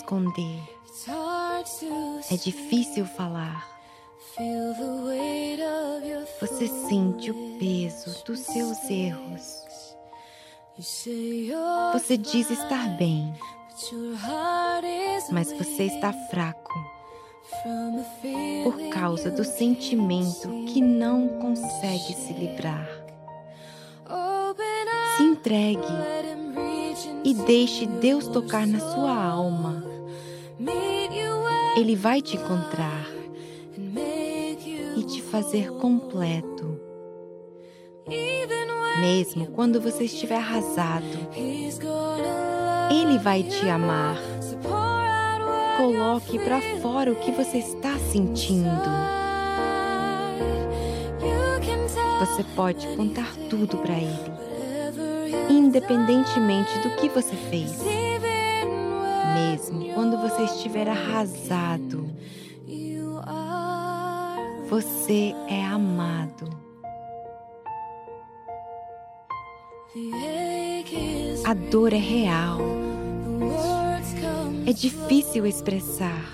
esconder. 0.09 0.63
É 2.31 2.37
difícil 2.37 3.05
falar. 3.05 3.69
Você 6.41 6.67
sente 6.67 7.31
o 7.31 7.59
peso 7.59 8.25
dos 8.25 8.41
seus 8.41 8.89
erros. 8.89 9.65
Você 11.93 12.17
diz 12.17 12.51
estar 12.51 12.97
bem, 12.97 13.35
mas 15.31 15.53
você 15.53 15.85
está 15.85 16.13
fraco 16.31 16.73
por 18.65 18.89
causa 18.91 19.31
do 19.31 19.45
sentimento 19.45 20.49
que 20.67 20.81
não 20.81 21.29
consegue 21.41 22.15
se 22.15 22.33
livrar. 22.33 22.89
Se 25.17 25.23
entregue 25.25 25.83
e 27.25 27.35
deixe 27.35 27.87
Deus 27.87 28.29
tocar 28.29 28.67
na 28.67 28.79
sua 28.79 29.15
alma 29.15 29.98
ele 31.77 31.95
vai 31.95 32.21
te 32.21 32.37
encontrar 32.37 33.07
e 34.97 35.03
te 35.05 35.23
fazer 35.23 35.71
completo. 35.75 36.81
Mesmo 39.01 39.47
quando 39.53 39.81
você 39.81 40.05
estiver 40.05 40.37
arrasado, 40.37 41.07
Ele 42.91 43.19
vai 43.19 43.45
te 43.45 43.69
amar. 43.69 44.19
Coloque 45.77 46.39
para 46.41 46.61
fora 46.83 47.13
o 47.13 47.17
que 47.17 47.31
você 47.31 47.59
está 47.59 47.97
sentindo. 48.11 48.69
Você 52.19 52.43
pode 52.57 52.85
contar 52.97 53.33
tudo 53.49 53.77
para 53.77 53.95
Ele, 53.95 54.33
independentemente 55.49 56.77
do 56.81 56.91
que 56.97 57.09
você 57.09 57.37
fez. 57.37 58.08
Quando 59.99 60.17
você 60.17 60.45
estiver 60.45 60.89
arrasado, 60.89 62.09
você 64.71 65.35
é 65.49 65.65
amado. 65.65 66.49
A 71.45 71.53
dor 71.53 71.93
é 71.93 71.97
real. 71.97 72.61
É 74.69 74.73
difícil 74.73 75.45
expressar. 75.45 76.25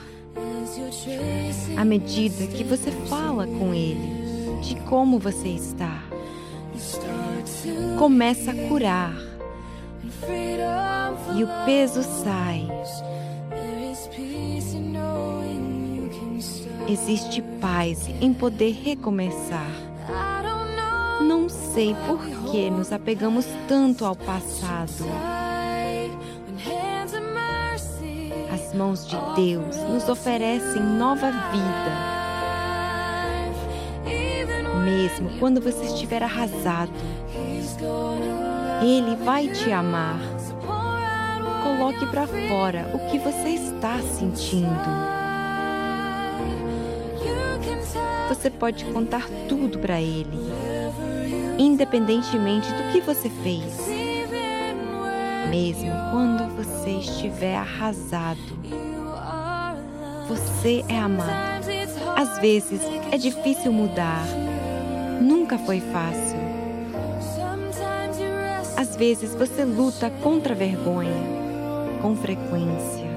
À 1.75 1.87
medida 1.87 2.47
que 2.49 2.65
você 2.65 2.91
fala 3.09 3.47
com 3.47 3.73
ele 3.73 4.61
de 4.61 4.77
como 4.83 5.19
você 5.19 5.49
está, 5.49 6.03
começa 7.99 8.51
a 8.51 8.69
curar 8.69 9.15
e 11.35 11.43
o 11.43 11.49
peso 11.65 12.03
sai. 12.03 12.69
Existe 16.87 17.43
paz 17.61 18.09
em 18.21 18.33
poder 18.33 18.73
recomeçar. 18.73 19.71
Não 21.23 21.49
sei 21.49 21.95
por 22.07 22.21
que 22.51 22.71
nos 22.71 22.93
apegamos 22.93 23.47
tanto 23.67 24.05
ao 24.05 24.15
passado. 24.15 25.05
As 28.53 28.75
mãos 28.75 29.07
de 29.07 29.17
Deus 29.35 29.77
nos 29.91 30.09
oferecem 30.09 30.83
nova 30.83 31.31
vida. 31.31 32.15
Mesmo 34.85 35.39
quando 35.39 35.61
você 35.61 35.87
estiver 35.87 36.23
arrasado, 36.23 36.93
Ele 38.83 39.17
vai 39.25 39.49
te 39.49 39.73
amar. 39.73 40.34
Coloque 41.65 42.07
para 42.07 42.27
fora 42.27 42.91
o 42.93 42.99
que 43.11 43.19
você 43.19 43.49
está 43.49 43.99
sentindo. 44.01 44.69
Você 48.29 48.51
pode 48.51 48.85
contar 48.87 49.27
tudo 49.49 49.79
para 49.79 50.01
Ele, 50.01 50.39
independentemente 51.59 52.69
do 52.69 52.93
que 52.93 53.01
você 53.01 53.31
fez. 53.43 53.89
Mesmo 55.51 55.91
quando 56.11 56.47
você 56.55 56.91
estiver 56.91 57.57
arrasado, 57.57 58.39
você 60.29 60.85
é 60.89 60.99
amado. 60.99 61.65
Às 62.17 62.39
vezes 62.39 62.81
é 63.11 63.17
difícil 63.17 63.73
mudar, 63.73 64.25
nunca 65.21 65.59
foi 65.59 65.81
fácil. 65.81 66.39
Às 68.77 68.97
vezes 68.97 69.35
você 69.35 69.65
luta 69.65 70.11
contra 70.23 70.53
a 70.53 70.57
vergonha, 70.57 71.44
com 72.05 72.15
frequência. 72.15 73.09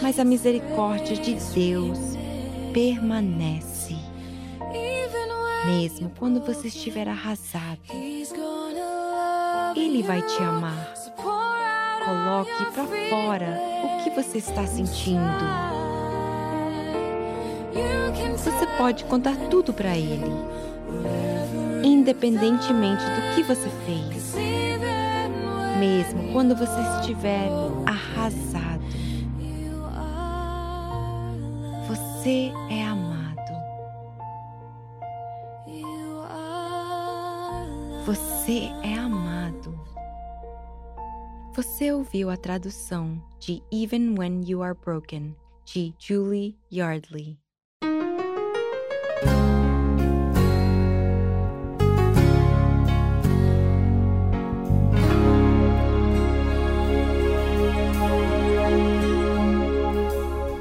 Mas 0.00 0.18
a 0.18 0.24
misericórdia 0.24 1.14
de 1.14 1.34
Deus 1.34 1.98
permanece. 2.72 3.94
Mesmo 5.66 6.10
quando 6.18 6.40
você 6.40 6.68
estiver 6.68 7.06
arrasado, 7.08 7.78
Ele 9.76 10.02
vai 10.02 10.22
te 10.22 10.42
amar. 10.42 10.94
Coloque 12.02 12.64
para 12.72 12.86
fora 13.10 13.60
o 13.84 14.02
que 14.02 14.08
você 14.08 14.38
está 14.38 14.66
sentindo. 14.66 15.20
Você 18.32 18.66
pode 18.78 19.04
contar 19.04 19.36
tudo 19.50 19.74
para 19.74 19.94
Ele, 19.94 20.32
independentemente 21.84 23.04
do 23.04 23.34
que 23.34 23.42
você 23.42 23.68
fez. 23.84 24.65
Mesmo 25.78 26.32
quando 26.32 26.56
você 26.56 26.80
estiver 27.00 27.48
arrasado. 27.86 28.84
Você 31.86 32.52
é 32.70 32.84
amado. 32.84 33.26
Você 38.04 38.70
é 38.82 38.94
amado. 38.94 39.78
Você 41.54 41.92
ouviu 41.92 42.30
a 42.30 42.36
tradução 42.36 43.22
de 43.38 43.62
Even 43.72 44.18
When 44.18 44.42
You 44.46 44.62
Are 44.62 44.76
Broken, 44.78 45.34
de 45.64 45.94
Julie 45.98 46.56
Yardley. 46.72 47.38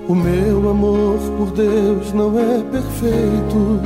O 0.07 0.13
meu 0.13 0.69
amor 0.69 1.17
por 1.35 1.49
Deus 1.51 2.13
não 2.13 2.37
é 2.37 2.61
perfeito. 2.71 3.81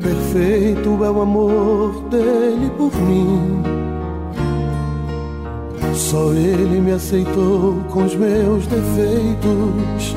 Perfeito 0.00 1.04
é 1.04 1.10
o 1.10 1.20
amor 1.20 1.92
dele 2.08 2.70
por 2.78 2.90
mim. 3.02 3.62
Só 5.92 6.32
ele 6.32 6.80
me 6.80 6.92
aceitou 6.92 7.74
com 7.90 8.04
os 8.04 8.14
meus 8.14 8.66
defeitos. 8.66 10.16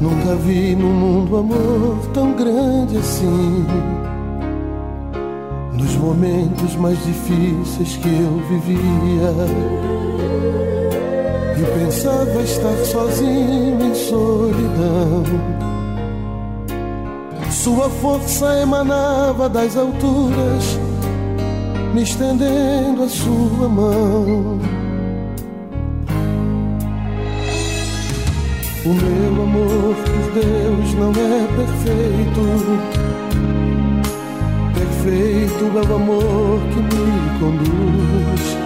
Nunca 0.00 0.34
vi 0.36 0.74
no 0.74 0.88
mundo 0.88 1.36
amor 1.36 1.98
tão 2.14 2.32
grande 2.32 2.96
assim. 2.96 3.66
Nos 5.74 5.94
momentos 5.96 6.74
mais 6.76 6.98
difíceis 7.04 7.98
que 7.98 8.08
eu 8.08 8.40
vivia. 8.48 10.65
E 11.58 11.64
pensava 11.78 12.42
estar 12.42 12.76
sozinho 12.84 13.80
em 13.82 13.94
solidão. 13.94 15.24
Sua 17.50 17.88
força 17.88 18.60
emanava 18.60 19.48
das 19.48 19.76
alturas, 19.76 20.78
me 21.94 22.02
estendendo 22.02 23.04
a 23.04 23.08
sua 23.08 23.68
mão. 23.68 24.60
O 28.84 28.88
meu 28.88 29.42
amor 29.42 29.96
por 29.96 30.32
Deus 30.32 30.94
não 30.94 31.10
é 31.10 31.46
perfeito. 31.56 32.42
Perfeito 34.74 35.64
é 35.64 35.90
o 35.90 35.94
amor 35.96 36.60
que 36.72 36.80
me 36.82 37.38
conduz. 37.40 38.65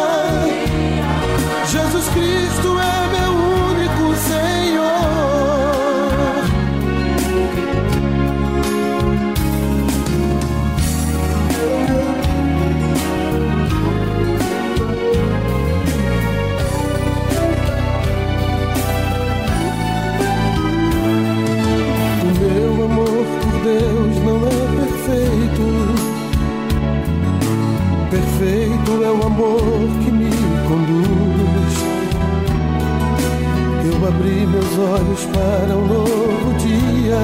amor 29.31 29.61
que 30.03 30.11
me 30.11 30.29
conduz. 30.67 31.73
Eu 33.85 34.07
abri 34.07 34.45
meus 34.45 34.77
olhos 34.77 35.25
para 35.25 35.73
um 35.77 35.87
novo 35.87 36.53
dia 36.59 37.21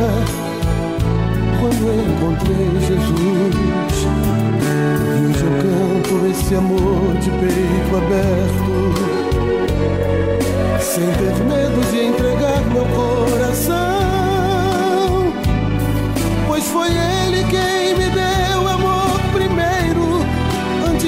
quando 1.59 1.83
encontrei 2.07 2.71
Jesus. 2.87 3.55
E 4.63 5.25
hoje 5.25 5.43
eu 5.43 5.51
canto 5.61 6.13
esse 6.27 6.55
amor 6.55 7.13
de 7.19 7.29
peito 7.31 7.93
aberto, 7.97 8.73
sem 10.79 11.07
ter 11.13 11.35
medo 11.43 11.79
de 11.91 11.97
entregar 12.05 12.61
meu 12.71 12.85
coração, 12.85 13.75
pois 16.47 16.63
foi 16.65 16.87
Ele 16.87 17.43
quem 17.49 17.76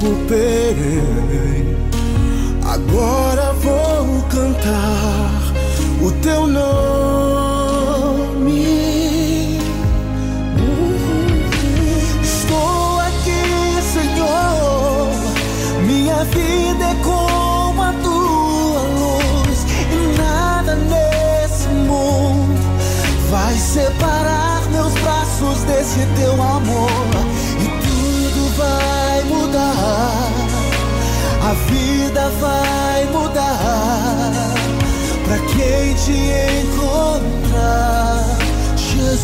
recuperei. 0.00 0.91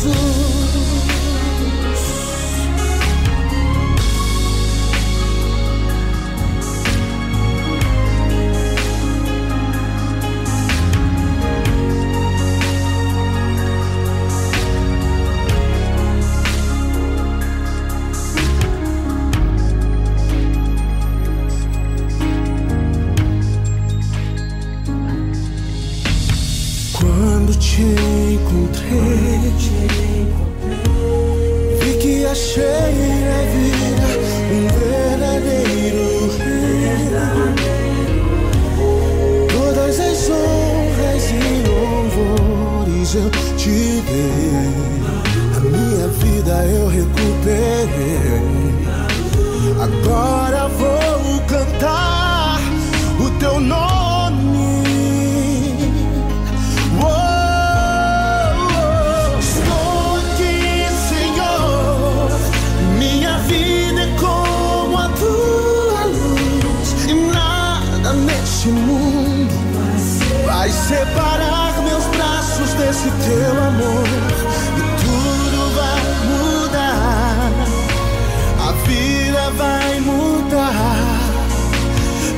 school 0.09 0.38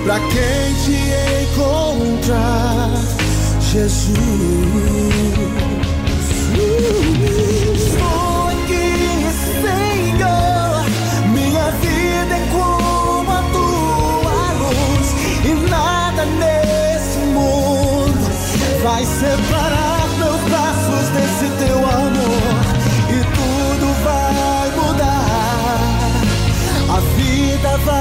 pra 0.04 0.20
quem 0.20 0.74
te 0.84 0.98
encontrar, 1.44 2.90
Jesus. 3.60 4.18
Estou 7.76 8.48
aqui, 8.50 8.90
Senhor. 9.62 10.86
Minha 11.32 11.72
vida 11.72 12.36
é 12.36 12.48
como 12.52 13.32
a 13.32 13.44
tua 13.54 14.38
luz 14.60 15.08
e 15.46 15.70
nada 15.70 16.26
nesse 16.26 17.20
mundo 17.34 18.26
vai 18.84 19.06
separar 19.06 20.08
meus 20.18 20.42
braços 20.50 21.10
desse 21.10 21.48
teu 21.64 21.78
amor 21.78 22.66
e 23.10 23.20
tudo 23.36 23.86
vai 24.04 24.68
mudar. 24.76 26.00
A 26.90 27.00
vida 27.16 27.78
vai 27.86 28.01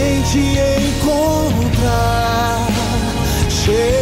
te 0.00 0.86
encontrar. 0.88 2.66
Tudo 3.64 3.99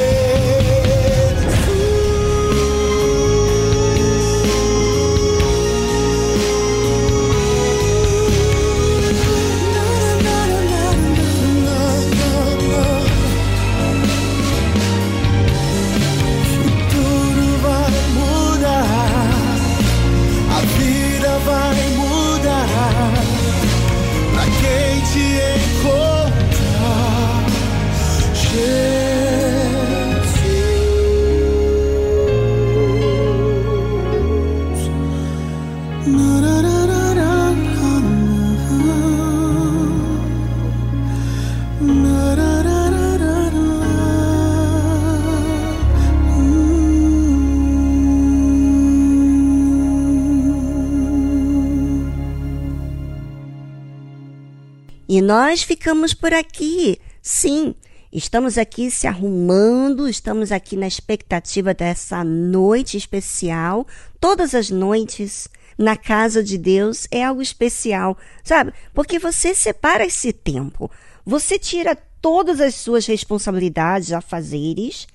E 55.19 55.21
nós 55.21 55.65
ficamos 55.65 56.15
por 56.15 56.33
aqui. 56.33 57.01
Sim, 57.21 57.75
estamos 58.13 58.57
aqui 58.57 58.89
se 58.89 59.05
arrumando, 59.05 60.09
estamos 60.09 60.53
aqui 60.53 60.77
na 60.77 60.87
expectativa 60.87 61.75
dessa 61.75 62.23
noite 62.23 62.97
especial. 62.97 63.85
Todas 64.21 64.55
as 64.55 64.71
noites 64.71 65.49
na 65.77 65.97
casa 65.97 66.41
de 66.41 66.57
Deus 66.57 67.09
é 67.11 67.25
algo 67.25 67.43
especial, 67.43 68.17
sabe? 68.45 68.73
Porque 68.95 69.19
você 69.19 69.57
separa 69.57 70.07
esse 70.07 70.33
tempo, 70.33 70.89
você 71.27 71.59
tira 71.59 71.99
todas 72.23 72.61
as 72.61 72.77
suas 72.77 73.05
responsabilidades, 73.05 74.13
afazeres, 74.13 75.09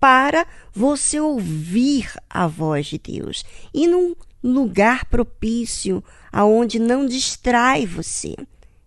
para 0.00 0.46
você 0.72 1.20
ouvir 1.20 2.10
a 2.30 2.46
voz 2.46 2.86
de 2.86 2.96
Deus 2.96 3.44
e 3.74 3.86
num 3.86 4.14
lugar 4.42 5.04
propício 5.04 6.02
aonde 6.32 6.78
não 6.78 7.04
distrai 7.04 7.84
você. 7.84 8.34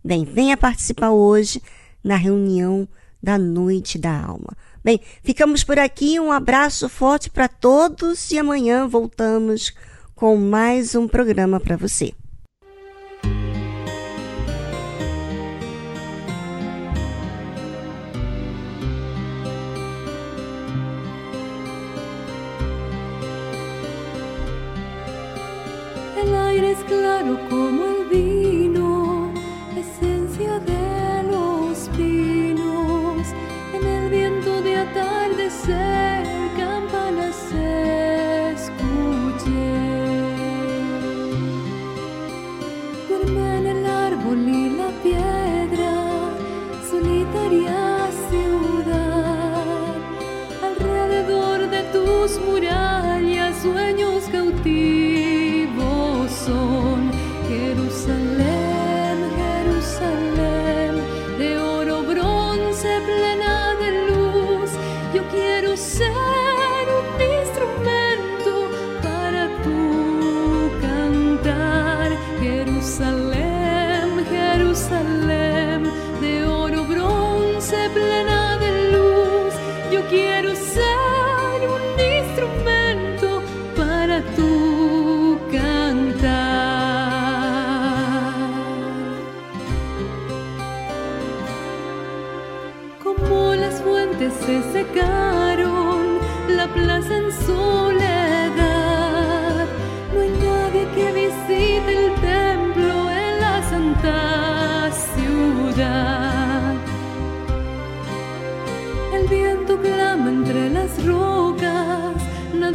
Bem, 0.08 0.24
venha 0.24 0.56
participar 0.56 1.12
hoje 1.12 1.62
na 2.02 2.16
reunião 2.16 2.88
da 3.22 3.38
Noite 3.38 3.98
da 3.98 4.18
Alma. 4.18 4.56
Bem, 4.82 5.02
ficamos 5.22 5.66
por 5.66 5.78
aqui. 5.78 6.18
Um 6.18 6.32
abraço 6.32 6.88
forte 6.88 7.30
para 7.30 7.50
todos 7.50 8.32
e 8.32 8.40
amanhã 8.40 8.88
voltamos 8.88 9.74
com 10.16 10.38
mais 10.38 10.96
um 10.96 11.10
programa 11.10 11.60
para 11.60 11.76
você. 11.76 12.14
El 26.16 26.34
aire 26.34 26.72
es 26.72 26.80
claro 26.86 27.38
como 27.50 27.84
el 27.84 27.97
Jerusalén, 57.50 59.18
Jerusalén, 59.38 60.94
de 61.38 61.58
oro, 61.58 62.04
bronce, 62.04 63.00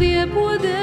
nadie 0.02 0.26
puede 0.26 0.81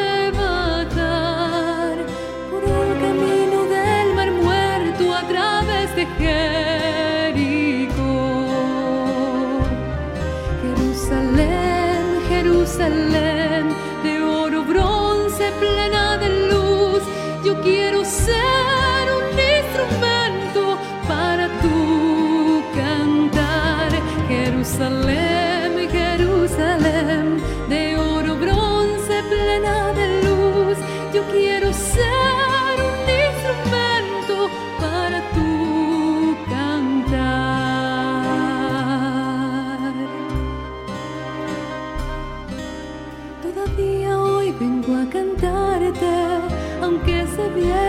bien 47.60 47.89